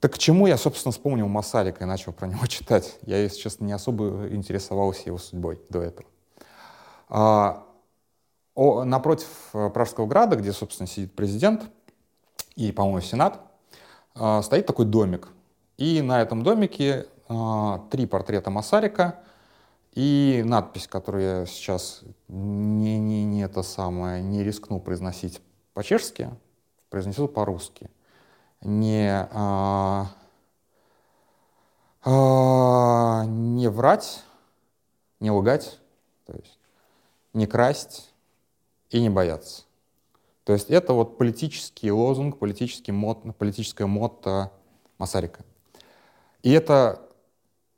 Так 0.00 0.14
к 0.14 0.18
чему 0.18 0.46
я, 0.46 0.58
собственно, 0.58 0.92
вспомнил 0.92 1.28
Масарика 1.28 1.84
и 1.84 1.86
начал 1.86 2.12
про 2.12 2.26
него 2.26 2.46
читать? 2.48 2.98
Я, 3.02 3.18
если 3.18 3.38
честно, 3.38 3.64
не 3.64 3.72
особо 3.72 4.28
интересовался 4.30 5.02
его 5.06 5.18
судьбой 5.18 5.60
до 5.68 5.82
этого. 5.82 6.08
Напротив 8.56 9.28
э, 9.52 9.68
Пражского 9.68 10.06
града, 10.06 10.36
где, 10.36 10.52
собственно, 10.52 10.86
сидит 10.86 11.14
президент 11.14 11.70
и, 12.54 12.72
по-моему, 12.72 13.02
Сенат, 13.02 13.40
э, 14.14 14.40
стоит 14.42 14.66
такой 14.66 14.86
домик. 14.86 15.28
И 15.76 16.00
на 16.00 16.22
этом 16.22 16.42
домике 16.42 17.06
э, 17.28 17.78
три 17.90 18.06
портрета 18.06 18.50
Масарика 18.50 19.20
и 19.92 20.42
надпись, 20.44 20.86
которую 20.88 21.40
я 21.40 21.46
сейчас 21.46 22.02
не, 22.28 22.98
не, 22.98 23.24
не 23.24 23.42
это 23.42 23.62
самое, 23.62 24.22
не 24.22 24.42
рискну 24.42 24.80
произносить 24.80 25.42
по-чешски, 25.74 26.30
произнесу 26.88 27.28
по-русски. 27.28 27.90
Не, 28.62 29.28
а, 29.32 30.06
а, 32.04 33.24
не 33.26 33.68
врать, 33.68 34.22
не 35.20 35.30
лгать, 35.30 35.78
то 36.24 36.32
есть 36.32 36.58
не 37.34 37.46
красть, 37.46 38.14
и 38.90 39.00
не 39.00 39.10
бояться. 39.10 39.64
То 40.44 40.52
есть 40.52 40.70
это 40.70 40.92
вот 40.92 41.18
политический 41.18 41.90
лозунг, 41.90 42.38
политический 42.38 42.92
мот, 42.92 43.22
политическое 43.36 43.86
мотто 43.86 44.52
Масарика. 44.98 45.44
И 46.42 46.52
это, 46.52 47.02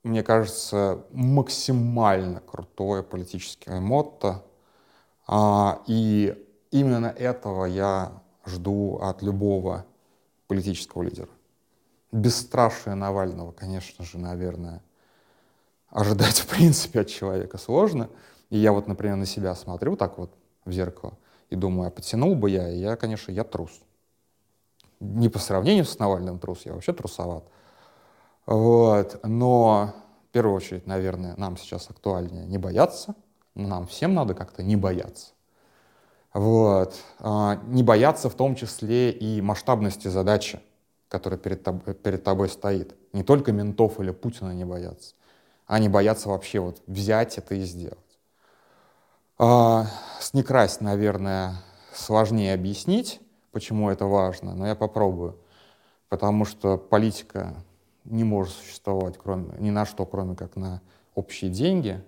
мне 0.03 0.23
кажется, 0.23 1.05
максимально 1.11 2.41
крутое 2.41 3.03
политическое 3.03 3.81
мотто. 3.81 4.45
А, 5.27 5.81
и 5.87 6.37
именно 6.71 7.07
этого 7.07 7.65
я 7.65 8.23
жду 8.45 8.99
от 9.01 9.23
любого 9.23 9.87
политического 10.47 11.03
лидера. 11.03 11.31
Бесстрашие 12.13 12.95
Навального, 12.95 13.53
конечно 13.53 14.05
же, 14.05 14.19
наверное, 14.19 14.83
ожидать 15.89 16.41
в 16.41 16.47
принципе 16.49 17.01
от 17.01 17.09
человека 17.09 17.57
сложно. 17.59 18.11
И 18.51 18.59
я 18.59 18.73
вот, 18.73 18.89
например, 18.89 19.17
на 19.17 19.27
себя 19.27 19.55
смотрю 19.55 19.97
так 19.97 20.19
вот 20.19 20.31
в 20.69 20.73
зеркало 20.73 21.19
и 21.51 21.57
думаю, 21.57 21.89
а 21.89 21.91
потянул 21.91 22.35
бы 22.37 22.51
я, 22.51 22.71
и 22.71 22.79
я, 22.79 22.97
конечно, 22.97 23.33
я 23.33 23.45
трус. 23.45 23.81
Не 25.01 25.29
по 25.29 25.39
сравнению 25.39 25.85
с 25.85 25.99
Навальным 25.99 26.39
трус, 26.39 26.67
я 26.67 26.73
вообще 26.75 26.93
трусоват. 26.93 27.45
Вот. 28.47 29.21
Но 29.25 29.95
в 30.29 30.33
первую 30.33 30.57
очередь, 30.57 30.87
наверное, 30.87 31.35
нам 31.37 31.57
сейчас 31.57 31.91
актуальнее 31.91 32.47
не 32.47 32.59
бояться. 32.59 33.15
Нам 33.55 33.87
всем 33.87 34.15
надо 34.15 34.35
как-то 34.35 34.63
не 34.63 34.77
бояться. 34.77 35.33
Вот. 36.35 36.95
А, 37.21 37.57
не 37.67 37.83
бояться 37.83 38.29
в 38.31 38.35
том 38.35 38.55
числе 38.55 39.11
и 39.11 39.41
масштабности 39.41 40.09
задачи. 40.09 40.61
который 41.09 41.39
перед, 41.39 41.67
тоб- 41.67 41.95
перед 41.95 42.23
тобой 42.25 42.49
стоит. 42.49 42.95
Не 43.15 43.23
только 43.23 43.53
ментов 43.53 43.99
или 44.01 44.11
Путина 44.11 44.53
не 44.53 44.65
боятся. 44.65 45.15
Они 45.67 45.89
боятся 45.89 46.29
вообще 46.29 46.61
вот 46.61 46.83
взять 46.87 47.39
это 47.39 47.55
и 47.55 47.63
сделать. 47.63 48.08
А, 49.41 49.87
с 50.19 50.35
не 50.35 50.43
красть, 50.43 50.81
наверное, 50.81 51.55
сложнее 51.95 52.55
объяснить, 52.55 53.21
почему 53.53 53.89
это 53.89 54.07
важно, 54.07 54.55
но 54.55 54.67
я 54.67 54.75
попробую. 54.75 55.39
Потому 56.09 56.45
что 56.45 56.77
политика 56.77 57.55
не 58.05 58.25
может 58.25 58.55
существовать 58.55 59.17
кроме, 59.17 59.55
ни 59.59 59.71
на 59.71 59.87
что, 59.87 60.07
кроме 60.07 60.35
как 60.35 60.57
на 60.57 60.83
общие 61.15 61.53
деньги, 61.53 62.03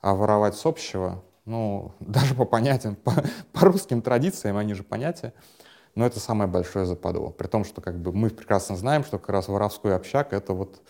а 0.00 0.16
воровать 0.16 0.56
с 0.56 0.66
общего, 0.66 1.22
ну, 1.44 1.92
даже 2.00 2.34
по 2.34 2.44
понятиям, 2.44 2.96
по, 2.96 3.12
по 3.52 3.66
русским 3.66 4.02
традициям, 4.02 4.56
они 4.56 4.74
же 4.74 4.82
понятия, 4.82 5.34
но 5.94 6.04
это 6.04 6.18
самое 6.18 6.50
большое 6.50 6.84
западло. 6.84 7.30
При 7.30 7.46
том, 7.46 7.64
что 7.64 7.80
как 7.80 8.00
бы 8.00 8.12
мы 8.12 8.30
прекрасно 8.30 8.76
знаем, 8.76 9.04
что 9.04 9.20
как 9.20 9.28
раз 9.28 9.46
воровской 9.46 9.94
общак— 9.94 10.32
это 10.34 10.52
вот 10.52 10.80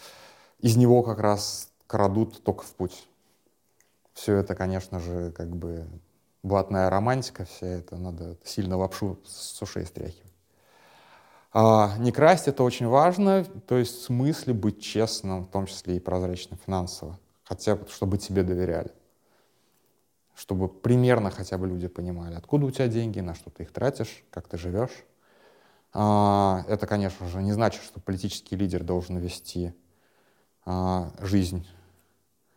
из 0.58 0.76
него 0.76 1.02
как 1.02 1.18
раз 1.18 1.70
крадут 1.86 2.42
только 2.42 2.62
в 2.62 2.72
путь. 2.72 3.06
Все 4.14 4.36
это, 4.36 4.54
конечно 4.54 5.00
же, 5.00 5.32
как 5.32 5.48
бы 5.54 5.86
блатная 6.42 6.90
романтика, 6.90 7.44
вся 7.44 7.66
это 7.66 7.96
надо 7.96 8.36
сильно 8.44 8.76
лапшу 8.76 9.18
с 9.24 9.60
ушей 9.62 9.86
стряхивать. 9.86 10.32
А, 11.54 11.96
не 11.98 12.12
красть 12.12 12.48
это 12.48 12.62
очень 12.62 12.86
важно, 12.86 13.44
то 13.44 13.76
есть 13.76 14.00
в 14.00 14.02
смысле 14.04 14.54
быть 14.54 14.82
честным, 14.82 15.44
в 15.44 15.50
том 15.50 15.66
числе 15.66 15.96
и 15.96 16.00
прозрачно 16.00 16.56
финансово, 16.56 17.18
хотя 17.44 17.76
бы, 17.76 17.86
чтобы 17.88 18.16
тебе 18.16 18.42
доверяли, 18.42 18.90
чтобы 20.34 20.68
примерно 20.68 21.30
хотя 21.30 21.58
бы 21.58 21.66
люди 21.66 21.88
понимали, 21.88 22.34
откуда 22.34 22.66
у 22.66 22.70
тебя 22.70 22.88
деньги, 22.88 23.20
на 23.20 23.34
что 23.34 23.50
ты 23.50 23.64
их 23.64 23.72
тратишь, 23.72 24.24
как 24.30 24.48
ты 24.48 24.56
живешь. 24.56 25.04
А, 25.92 26.64
это, 26.68 26.86
конечно 26.86 27.28
же, 27.28 27.42
не 27.42 27.52
значит, 27.52 27.82
что 27.82 28.00
политический 28.00 28.56
лидер 28.56 28.82
должен 28.82 29.18
вести 29.18 29.74
а, 30.64 31.12
жизнь 31.20 31.66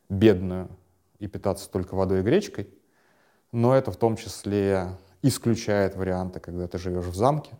бедную 0.07 0.69
и 1.19 1.27
питаться 1.27 1.69
только 1.69 1.95
водой 1.95 2.19
и 2.19 2.23
гречкой, 2.23 2.69
но 3.51 3.75
это 3.75 3.91
в 3.91 3.97
том 3.97 4.17
числе 4.17 4.89
исключает 5.21 5.95
варианты, 5.95 6.39
когда 6.39 6.67
ты 6.67 6.77
живешь 6.77 7.05
в 7.05 7.15
замке, 7.15 7.57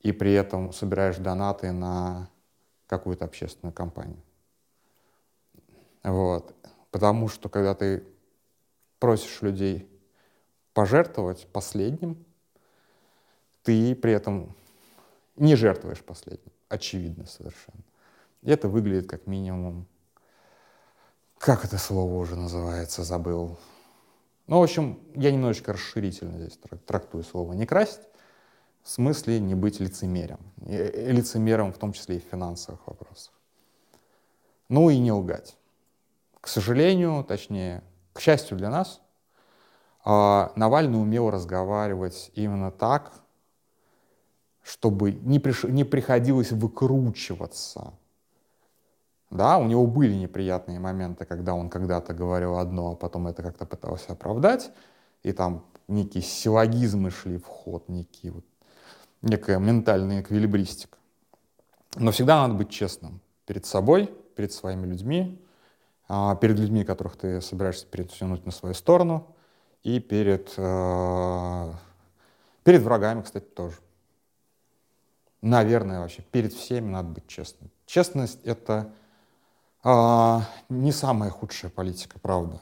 и 0.00 0.12
при 0.12 0.32
этом 0.32 0.72
собираешь 0.72 1.16
донаты 1.16 1.72
на 1.72 2.28
какую-то 2.86 3.24
общественную 3.24 3.72
кампанию. 3.72 4.22
Вот. 6.02 6.54
Потому 6.90 7.28
что 7.28 7.48
когда 7.48 7.74
ты 7.74 8.04
просишь 8.98 9.42
людей 9.42 9.88
пожертвовать 10.74 11.46
последним, 11.52 12.24
ты 13.62 13.94
при 13.94 14.12
этом 14.12 14.54
не 15.36 15.56
жертвуешь 15.56 16.02
последним. 16.02 16.52
Очевидно 16.68 17.26
совершенно. 17.26 17.82
И 18.42 18.50
это 18.50 18.68
выглядит 18.68 19.08
как 19.08 19.26
минимум... 19.26 19.86
Как 21.44 21.62
это 21.62 21.76
слово 21.76 22.14
уже 22.14 22.36
называется, 22.36 23.04
забыл. 23.04 23.58
Ну, 24.46 24.60
в 24.60 24.62
общем, 24.62 24.98
я 25.14 25.30
немножечко 25.30 25.74
расширительно 25.74 26.38
здесь 26.38 26.58
трактую 26.86 27.22
слово 27.22 27.52
«не 27.52 27.66
красть», 27.66 28.00
в 28.82 28.88
смысле 28.88 29.40
не 29.40 29.54
быть 29.54 29.78
лицемером. 29.78 30.40
И 30.64 30.74
лицемером 31.12 31.74
в 31.74 31.76
том 31.76 31.92
числе 31.92 32.16
и 32.16 32.20
в 32.20 32.24
финансовых 32.30 32.86
вопросах. 32.86 33.34
Ну 34.70 34.88
и 34.88 34.96
не 34.98 35.12
лгать. 35.12 35.58
К 36.40 36.48
сожалению, 36.48 37.22
точнее, 37.24 37.84
к 38.14 38.20
счастью 38.20 38.56
для 38.56 38.70
нас, 38.70 39.02
а, 40.02 40.50
Навальный 40.56 40.98
умел 40.98 41.28
разговаривать 41.28 42.30
именно 42.34 42.70
так, 42.70 43.12
чтобы 44.62 45.12
не, 45.12 45.40
приш... 45.40 45.64
не 45.64 45.84
приходилось 45.84 46.52
выкручиваться. 46.52 47.92
Да, 49.34 49.58
у 49.58 49.66
него 49.66 49.84
были 49.88 50.14
неприятные 50.14 50.78
моменты, 50.78 51.24
когда 51.24 51.54
он 51.54 51.68
когда-то 51.68 52.14
говорил 52.14 52.56
одно, 52.56 52.92
а 52.92 52.94
потом 52.94 53.26
это 53.26 53.42
как-то 53.42 53.66
пытался 53.66 54.12
оправдать, 54.12 54.70
и 55.24 55.32
там 55.32 55.64
некие 55.88 56.22
силлогизмы 56.22 57.10
шли 57.10 57.38
в 57.38 57.46
ход, 57.46 57.88
некие 57.88 58.30
вот 58.30 58.44
некая 59.22 59.58
ментальная 59.58 60.20
эквилибристика. 60.20 60.98
Но 61.96 62.12
всегда 62.12 62.46
надо 62.46 62.54
быть 62.54 62.70
честным 62.70 63.20
перед 63.44 63.66
собой, 63.66 64.06
перед 64.36 64.52
своими 64.52 64.86
людьми, 64.86 65.44
а, 66.06 66.36
перед 66.36 66.56
людьми, 66.56 66.84
которых 66.84 67.16
ты 67.16 67.40
собираешься 67.40 67.86
перетянуть 67.86 68.46
на 68.46 68.52
свою 68.52 68.76
сторону, 68.76 69.34
и 69.82 69.98
перед, 69.98 70.54
э, 70.56 71.72
перед 72.62 72.82
врагами, 72.82 73.22
кстати, 73.22 73.46
тоже. 73.46 73.78
Наверное, 75.42 75.98
вообще 75.98 76.22
перед 76.22 76.52
всеми 76.52 76.88
надо 76.88 77.08
быть 77.08 77.26
честным. 77.26 77.68
Честность— 77.84 78.40
это 78.44 78.92
э, 79.84 80.40
не 80.68 80.92
самая 80.92 81.30
худшая 81.30 81.70
политика, 81.70 82.18
правда. 82.18 82.60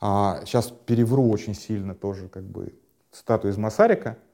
А, 0.00 0.42
сейчас 0.44 0.72
перевру 0.86 1.28
очень 1.30 1.54
сильно 1.54 1.94
тоже 1.94 2.28
как 2.28 2.44
бы 2.44 2.74
цитату 3.10 3.48
из 3.48 3.56
Масарика— 3.56 4.18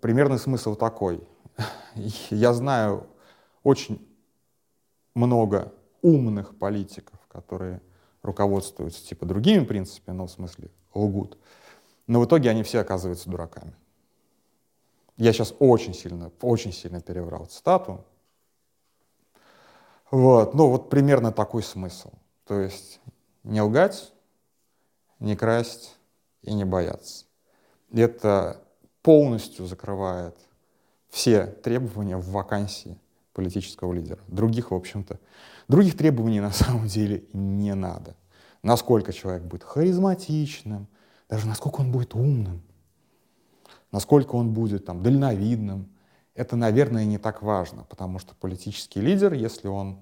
Примерный 0.00 0.38
смысл 0.38 0.76
такой. 0.76 1.20
Я 2.30 2.52
знаю 2.52 3.08
очень 3.64 4.00
много 5.14 5.72
умных 6.02 6.56
политиков, 6.56 7.18
которые 7.28 7.80
руководствуются 8.22 9.04
типа 9.04 9.26
другими 9.26 9.64
принципами, 9.64 10.16
но 10.16 10.26
в 10.26 10.30
смысле 10.30 10.70
лгут. 10.94 11.36
Но 12.06 12.20
в 12.20 12.26
итоге 12.26 12.50
они 12.50 12.62
все 12.62 12.78
оказываются 12.78 13.28
дураками. 13.28 13.74
Я 15.16 15.32
сейчас 15.32 15.52
очень 15.58 15.94
сильно, 15.94 16.30
очень 16.40 16.72
сильно 16.72 17.00
переврал 17.00 17.46
цитату. 17.46 18.04
Вот, 20.12 20.52
ну 20.52 20.68
вот 20.68 20.90
примерно 20.90 21.32
такой 21.32 21.62
смысл. 21.62 22.10
То 22.46 22.60
есть 22.60 23.00
не 23.44 23.62
лгать, 23.62 24.12
не 25.18 25.34
красть 25.36 25.96
и 26.42 26.52
не 26.52 26.66
бояться. 26.66 27.24
Это 27.90 28.62
полностью 29.00 29.64
закрывает 29.64 30.36
все 31.08 31.46
требования 31.46 32.18
в 32.18 32.28
вакансии 32.28 33.00
политического 33.32 33.94
лидера. 33.94 34.20
Других, 34.28 34.70
в 34.70 34.74
общем-то, 34.74 35.18
других 35.66 35.96
требований 35.96 36.40
на 36.40 36.50
самом 36.52 36.88
деле 36.88 37.24
не 37.32 37.74
надо. 37.74 38.14
Насколько 38.62 39.14
человек 39.14 39.44
будет 39.44 39.64
харизматичным, 39.64 40.88
даже 41.30 41.46
насколько 41.46 41.80
он 41.80 41.90
будет 41.90 42.14
умным, 42.14 42.62
насколько 43.90 44.34
он 44.34 44.52
будет 44.52 44.84
там 44.84 45.02
дальновидным, 45.02 45.91
это, 46.34 46.56
наверное, 46.56 47.04
не 47.04 47.18
так 47.18 47.42
важно, 47.42 47.84
потому 47.84 48.18
что 48.18 48.34
политический 48.34 49.00
лидер, 49.00 49.32
если 49.32 49.68
он 49.68 50.00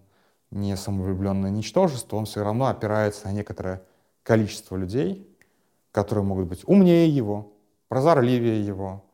не 0.51 0.77
самовлюбленное 0.77 1.51
ничтожество, 1.51 2.17
он 2.17 2.25
все 2.25 2.43
равно 2.43 2.67
опирается 2.67 3.27
на 3.27 3.33
некоторое 3.33 3.83
количество 4.23 4.77
людей, 4.77 5.27
которые 5.93 6.25
могут 6.25 6.49
быть 6.49 6.63
умнее 6.67 7.09
его, 7.09 7.53
прозорливее 7.89 8.65
его. 8.65 9.05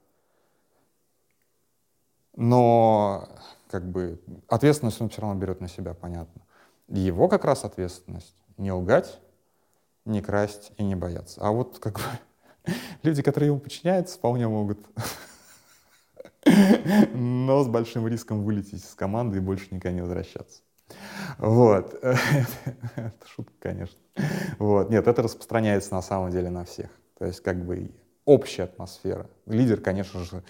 Но 2.35 3.29
как 3.71 3.89
бы 3.89 4.21
ответственность 4.49 5.01
он 5.01 5.09
все 5.09 5.23
равно 5.23 5.41
берет 5.41 5.61
на 5.61 5.69
себя, 5.69 5.95
понятно. 5.95 6.43
Его 6.89 7.29
как 7.29 7.45
раз 7.45 7.65
ответственность 7.65 8.37
не 8.59 8.73
лгать, 8.73 9.19
не 10.05 10.23
красть 10.23 10.73
и 10.77 10.85
не 10.85 10.95
бояться. 10.95 11.41
А 11.41 11.51
вот 11.51 11.79
как 11.79 11.95
бы 11.95 12.73
люди, 13.03 13.23
которые 13.23 13.49
ему 13.49 13.59
подчиняются, 13.59 14.17
вполне 14.17 14.47
могут, 14.49 14.79
но 17.15 17.63
с 17.63 17.69
большим 17.69 18.07
риском 18.07 18.45
вылететь 18.45 18.85
из 18.85 18.95
команды 18.95 19.39
и 19.39 19.41
больше 19.41 19.67
никогда 19.71 19.93
не 19.93 20.03
возвращаться. 20.03 20.63
Вот. 21.39 21.95
это 22.03 23.27
шутка, 23.27 23.53
конечно. 23.61 23.99
Вот. 24.59 24.91
Нет, 24.91 25.07
это 25.07 25.23
распространяется 25.23 25.95
на 25.95 26.03
самом 26.03 26.31
деле 26.31 26.51
на 26.51 26.65
всех. 26.65 26.91
То 27.19 27.27
есть 27.27 27.41
как 27.43 27.65
бы 27.65 27.91
общая 28.25 28.65
атмосфера. 28.65 29.29
Лидер, 29.47 29.81
конечно 29.81 30.21
же, 30.21 30.43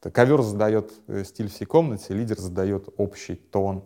ковер 0.00 0.42
задает 0.42 0.92
э, 1.06 1.24
стиль 1.24 1.48
всей 1.48 1.66
комнате, 1.66 2.14
лидер 2.14 2.38
задает 2.38 2.88
общий 2.96 3.34
тон 3.34 3.84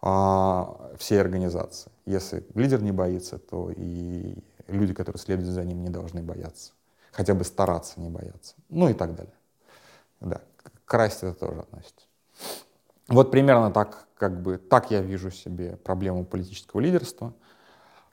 а, 0.00 0.92
всей 0.98 1.20
организации. 1.20 1.90
Если 2.06 2.46
лидер 2.54 2.82
не 2.82 2.92
боится, 2.92 3.38
то 3.38 3.70
и 3.70 4.36
люди, 4.66 4.94
которые 4.94 5.20
следуют 5.20 5.50
за 5.50 5.64
ним, 5.64 5.82
не 5.82 5.90
должны 5.90 6.22
бояться. 6.22 6.72
Хотя 7.12 7.34
бы 7.34 7.44
стараться 7.44 8.00
не 8.00 8.08
бояться. 8.08 8.54
Ну 8.68 8.88
и 8.88 8.94
так 8.94 9.14
далее. 9.14 9.34
Да, 10.20 10.40
красть 10.88 11.22
это 11.22 11.38
тоже 11.38 11.60
относится. 11.60 12.06
Вот 13.08 13.30
примерно 13.30 13.70
так, 13.70 14.08
как 14.16 14.42
бы, 14.42 14.58
так 14.58 14.90
я 14.90 15.00
вижу 15.00 15.30
себе 15.30 15.76
проблему 15.76 16.24
политического 16.24 16.80
лидерства. 16.80 17.32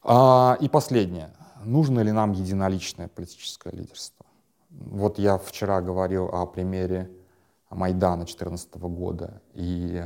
А, 0.03 0.57
и 0.61 0.69
последнее. 0.69 1.33
Нужно 1.63 2.01
ли 2.01 2.11
нам 2.11 2.33
единоличное 2.33 3.07
политическое 3.07 3.71
лидерство? 3.71 4.25
Вот 4.69 5.17
я 5.17 5.37
вчера 5.37 5.81
говорил 5.81 6.25
о 6.25 6.45
примере 6.45 7.09
Майдана 7.69 8.25
2014 8.25 8.75
года 8.75 9.41
и, 9.53 10.05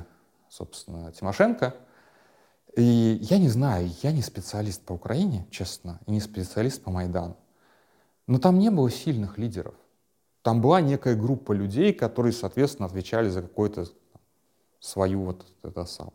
собственно, 0.49 1.11
Тимошенко. 1.11 1.75
И 2.75 3.19
я 3.21 3.39
не 3.39 3.49
знаю, 3.49 3.89
я 4.01 4.11
не 4.11 4.21
специалист 4.21 4.81
по 4.83 4.93
Украине, 4.93 5.45
честно, 5.51 5.99
и 6.05 6.11
не 6.11 6.21
специалист 6.21 6.81
по 6.81 6.91
Майдану. 6.91 7.35
Но 8.27 8.37
там 8.37 8.59
не 8.59 8.69
было 8.69 8.89
сильных 8.89 9.37
лидеров. 9.37 9.73
Там 10.41 10.61
была 10.61 10.81
некая 10.81 11.15
группа 11.15 11.51
людей, 11.51 11.93
которые, 11.93 12.33
соответственно, 12.33 12.87
отвечали 12.87 13.29
за 13.29 13.41
какое-то 13.41 13.85
свою 14.79 15.23
вот 15.23 15.45
это 15.63 15.85
самое. 15.85 16.13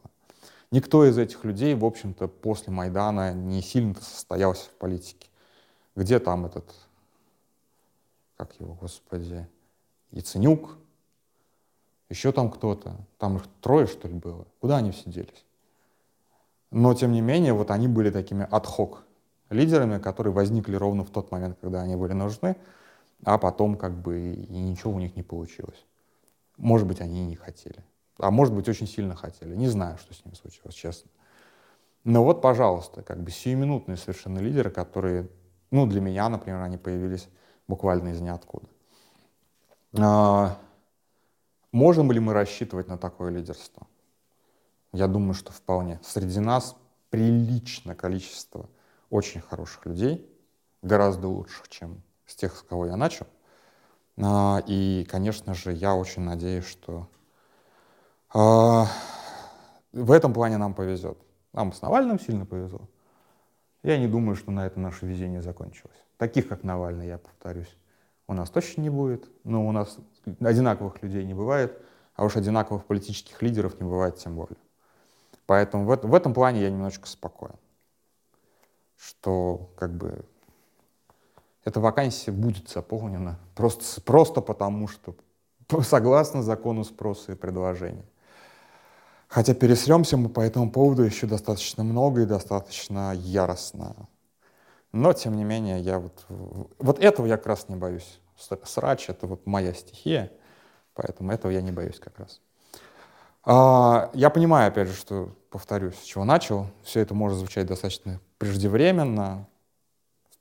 Никто 0.70 1.04
из 1.04 1.18
этих 1.18 1.44
людей, 1.44 1.74
в 1.74 1.84
общем-то, 1.84 2.26
после 2.26 2.72
Майдана 2.72 3.32
не 3.32 3.62
сильно 3.62 3.94
состоялся 3.94 4.64
в 4.70 4.72
политике. 4.72 5.28
Где 5.94 6.18
там 6.18 6.46
этот, 6.46 6.64
как 8.37 8.58
его, 8.58 8.74
господи, 8.74 9.46
Яценюк, 10.10 10.78
еще 12.08 12.32
там 12.32 12.50
кто-то, 12.50 12.96
там 13.18 13.37
их 13.37 13.44
трое, 13.60 13.87
что 13.87 14.08
ли, 14.08 14.14
было. 14.14 14.46
Куда 14.60 14.78
они 14.78 14.90
все 14.90 15.10
делись? 15.10 15.44
Но, 16.70 16.92
тем 16.94 17.12
не 17.12 17.20
менее, 17.20 17.52
вот 17.52 17.70
они 17.70 17.87
были 17.87 18.10
такими 18.10 18.46
адхок 18.50 19.04
лидерами, 19.50 19.98
которые 19.98 20.32
возникли 20.32 20.74
ровно 20.74 21.04
в 21.04 21.10
тот 21.10 21.30
момент, 21.30 21.58
когда 21.60 21.82
они 21.82 21.94
были 21.94 22.14
нужны, 22.14 22.56
а 23.22 23.38
потом 23.38 23.77
как 23.77 24.00
бы 24.00 24.35
и 24.35 24.59
ничего 24.59 24.92
у 24.92 24.98
них 24.98 25.16
не 25.16 25.22
получилось. 25.22 25.85
Может 26.57 26.87
быть, 26.87 27.00
они 27.00 27.22
и 27.22 27.27
не 27.27 27.37
хотели. 27.37 27.85
А 28.18 28.31
может 28.31 28.55
быть, 28.55 28.68
очень 28.68 28.87
сильно 28.87 29.14
хотели. 29.14 29.55
Не 29.55 29.68
знаю, 29.68 29.98
что 29.98 30.14
с 30.14 30.24
ними 30.24 30.35
случилось, 30.35 30.74
честно. 30.74 31.11
Но 32.05 32.22
вот, 32.22 32.42
пожалуйста, 32.42 33.03
как 33.03 33.22
бы 33.22 33.31
сиюминутные 33.31 33.96
совершенно 33.96 34.38
лидеры, 34.38 34.70
которые, 34.70 35.29
ну, 35.70 35.87
для 35.87 36.00
меня, 36.00 36.29
например, 36.29 36.61
они 36.61 36.77
появились 36.77 37.29
буквально 37.66 38.11
из 38.11 38.20
ниоткуда. 38.20 38.66
А, 39.98 40.59
можем 41.72 42.12
ли 42.12 42.20
мы 42.20 42.35
рассчитывать 42.35 42.88
на 42.88 42.98
такое 42.98 43.31
лидерство? 43.31 43.87
Я 44.92 45.09
думаю, 45.09 45.35
что 45.35 45.50
вполне. 45.50 45.98
Среди 46.05 46.40
нас 46.40 46.77
приличное 47.11 47.94
количество 47.94 48.68
очень 49.09 49.40
хороших 49.40 49.87
людей, 49.87 50.29
гораздо 50.83 51.29
лучших, 51.29 51.68
чем 51.68 52.03
с 52.26 52.34
тех, 52.34 52.56
с 52.56 52.62
кого 52.62 52.87
я 52.87 52.96
начал. 52.96 53.26
А, 54.16 54.62
и, 54.66 55.06
конечно 55.10 55.54
же, 55.54 55.72
я 55.72 55.94
очень 55.94 56.22
надеюсь, 56.22 56.64
что 56.64 57.08
а, 58.32 58.87
в 59.92 60.10
этом 60.12 60.32
плане 60.32 60.58
нам 60.58 60.74
повезет. 60.74 61.18
Нам 61.52 61.72
с 61.72 61.82
Навальным 61.82 62.18
сильно 62.18 62.46
повезло. 62.46 62.88
Я 63.82 63.98
не 63.98 64.08
думаю, 64.08 64.34
что 64.34 64.50
на 64.50 64.66
этом 64.66 64.82
наше 64.82 65.06
везение 65.06 65.42
закончилось. 65.42 65.96
Таких, 66.16 66.48
как 66.48 66.64
Навальный, 66.64 67.06
я 67.06 67.18
повторюсь, 67.18 67.76
у 68.26 68.34
нас 68.34 68.50
точно 68.50 68.80
не 68.80 68.90
будет. 68.90 69.28
Но 69.44 69.66
у 69.66 69.72
нас 69.72 69.98
одинаковых 70.40 71.02
людей 71.02 71.24
не 71.24 71.34
бывает, 71.34 71.80
а 72.14 72.24
уж 72.24 72.37
одинаковых 72.37 72.87
политических 72.87 73.40
лидеров 73.42 73.78
не 73.80 73.87
бывает 73.87 74.16
тем 74.16 74.37
более. 74.37 74.56
Поэтому 75.46 75.84
в, 75.84 75.96
в 75.96 76.14
этом 76.14 76.32
плане 76.32 76.62
я 76.62 76.70
немножечко 76.70 77.06
спокоен, 77.06 77.56
что 78.96 79.70
как 79.76 79.92
бы 79.92 80.24
эта 81.64 81.81
вакансия 81.81 82.31
будет 82.31 82.68
заполнена 82.68 83.38
просто, 83.55 84.00
просто 84.03 84.40
потому, 84.40 84.88
что 84.88 85.14
согласно 85.83 86.42
закону 86.42 86.85
спроса 86.85 87.33
и 87.33 87.35
предложения. 87.35 88.05
Хотя 89.29 89.55
пересремся 89.55 90.16
мы 90.16 90.29
по 90.29 90.40
этому 90.40 90.70
поводу 90.70 91.03
еще 91.03 91.27
достаточно 91.27 91.83
много 91.83 92.22
и 92.22 92.27
достаточно 92.27 93.12
яростно. 93.14 94.09
Но, 94.92 95.12
тем 95.12 95.37
не 95.37 95.44
менее, 95.44 95.81
я 95.81 95.98
вот... 95.98 96.24
Вот 96.79 97.00
этого 97.00 97.27
я 97.27 97.37
как 97.37 97.46
раз 97.46 97.68
не 97.68 97.74
боюсь. 97.74 98.20
Срач— 98.64 99.07
это 99.09 99.27
вот 99.27 99.44
моя 99.46 99.74
стихия, 99.74 100.31
поэтому 100.94 101.33
этого 101.33 101.50
я 101.50 101.62
не 101.62 101.72
боюсь 101.72 101.98
как 101.98 102.18
раз. 102.20 102.40
А, 103.42 104.11
я 104.14 104.31
понимаю, 104.31 104.68
опять 104.68 104.88
же, 104.88 104.94
что, 104.94 105.37
повторюсь, 105.50 105.96
с 105.96 106.03
чего 106.03 106.24
начал. 106.24 106.68
Все 106.85 107.00
это 107.00 107.14
может 107.14 107.38
звучать 107.38 107.66
достаточно 107.66 108.20
преждевременно, 108.38 109.48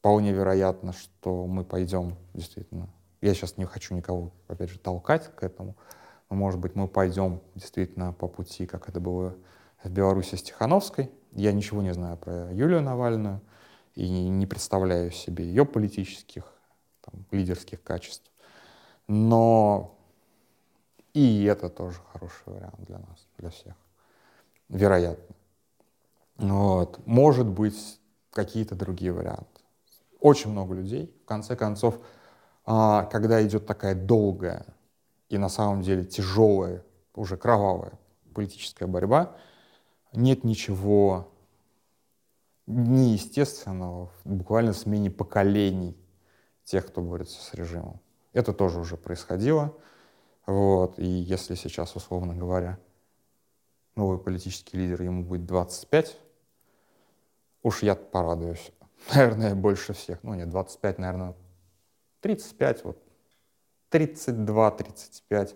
вполне 0.04 0.34
вероятно, 0.34 0.92
что 0.92 1.48
мы 1.48 1.63
пойдем 1.63 2.18
действительно. 2.34 2.89
Я 3.22 3.34
сейчас 3.34 3.56
не 3.56 3.63
хочу 3.63 3.96
никого, 3.96 4.34
опять 4.50 4.70
же, 4.70 4.78
толкать 4.78 5.34
к 5.34 5.44
этому. 5.44 5.78
Но, 6.30 6.36
может 6.36 6.60
быть, 6.60 6.76
мы 6.76 6.89
пойдем 6.89 7.39
действительно 7.56 8.12
по 8.12 8.28
пути, 8.28 8.66
как 8.66 8.89
это 8.89 9.00
было 9.00 9.34
в 9.82 9.89
Беларуси 9.89 10.36
с 10.36 10.44
Тихановской. 10.44 11.10
Я 11.32 11.54
ничего 11.54 11.82
не 11.82 11.94
знаю 11.94 12.18
про 12.18 12.52
Юлию 12.52 12.82
Навальную 12.82 13.39
и 13.96 14.28
не 14.28 14.46
представляю 14.46 15.10
себе 15.10 15.46
ее 15.46 15.66
политических, 15.66 16.52
там, 17.00 17.26
лидерских 17.32 17.82
качеств. 17.82 18.30
Но 19.08 19.98
и 21.13 21.46
это 21.46 21.70
тоже 21.70 22.00
хороший 22.12 22.44
вариант 22.48 22.76
для 22.80 23.00
нас, 23.00 23.26
для 23.38 23.52
всех. 23.52 23.76
Вероятно. 24.68 25.34
Вот. 26.36 27.00
Может 27.08 27.48
быть, 27.48 28.02
какие-то 28.32 28.76
другие 28.76 29.13
варианты 29.13 29.62
очень 30.24 30.52
много 30.52 30.74
людей. 30.74 31.14
В 31.24 31.26
конце 31.26 31.56
концов, 31.58 32.00
а, 32.66 33.04
когда 33.06 33.46
идет 33.46 33.68
такая 33.68 33.94
долгая 33.94 34.66
и 35.28 35.38
на 35.38 35.50
самом 35.50 35.82
деле 35.82 36.06
тяжелая, 36.06 36.84
уже 37.14 37.36
кровавая 37.36 38.00
политическая 38.34 38.88
борьба, 38.88 39.36
нет 40.14 40.46
ничего 40.46 41.28
неестественного 42.68 44.08
в 44.08 44.22
буквально 44.24 44.72
смене 44.72 45.12
поколений 45.12 45.98
тех, 46.64 46.88
кто 46.88 47.02
борется 47.02 47.44
с 47.44 47.54
режимом. 47.54 48.00
Это 48.32 48.54
тоже 48.54 48.80
уже 48.80 48.96
происходило. 48.96 49.76
Вот. 50.46 51.00
И 51.00 51.06
если 51.06 51.56
сейчас, 51.56 51.98
условно 51.98 52.34
говоря, 52.34 52.80
новый 53.96 54.20
политический 54.20 54.78
лидер, 54.78 55.02
ему 55.02 55.26
будет 55.26 55.46
25, 55.46 56.18
уж 57.62 57.84
я 57.84 57.96
порадуюсь 57.96 58.72
наверное, 59.13 59.56
больше 59.56 59.94
всех. 59.94 60.22
Ну, 60.24 60.34
нет, 60.34 60.50
25, 60.50 61.00
наверное, 61.00 61.36
35, 62.22 62.84
вот 62.86 63.04
32-35. 63.92 65.56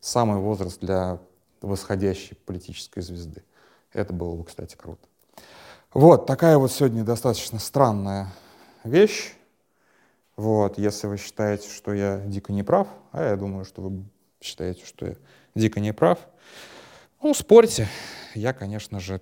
Самый 0.00 0.40
возраст 0.40 0.80
для 0.80 1.18
восходящей 1.60 2.36
политической 2.36 3.00
звезды. 3.00 3.44
Это 3.92 4.12
было 4.12 4.34
бы, 4.34 4.44
кстати, 4.44 4.76
круто. 4.76 5.06
Вот, 5.92 6.26
такая 6.26 6.58
вот 6.58 6.72
сегодня 6.72 7.04
достаточно 7.04 7.58
странная 7.58 8.28
вещь. 8.84 9.34
Вот, 10.36 10.78
если 10.78 11.06
вы 11.06 11.18
считаете, 11.18 11.68
что 11.68 11.92
я 11.92 12.18
дико 12.18 12.52
не 12.52 12.62
прав, 12.62 12.88
а 13.12 13.22
я 13.22 13.36
думаю, 13.36 13.64
что 13.64 13.82
вы 13.82 14.04
считаете, 14.40 14.84
что 14.86 15.06
я 15.06 15.14
дико 15.54 15.78
не 15.80 15.92
прав, 15.92 16.18
ну, 17.22 17.34
спорьте. 17.34 17.86
Я, 18.34 18.52
конечно 18.52 18.98
же, 18.98 19.20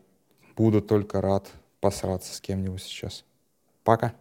буду 0.56 0.80
только 0.80 1.20
рад 1.20 1.48
посраться 1.80 2.34
с 2.34 2.40
кем-нибудь 2.40 2.82
сейчас. 2.82 3.24
Пока. 3.90 4.14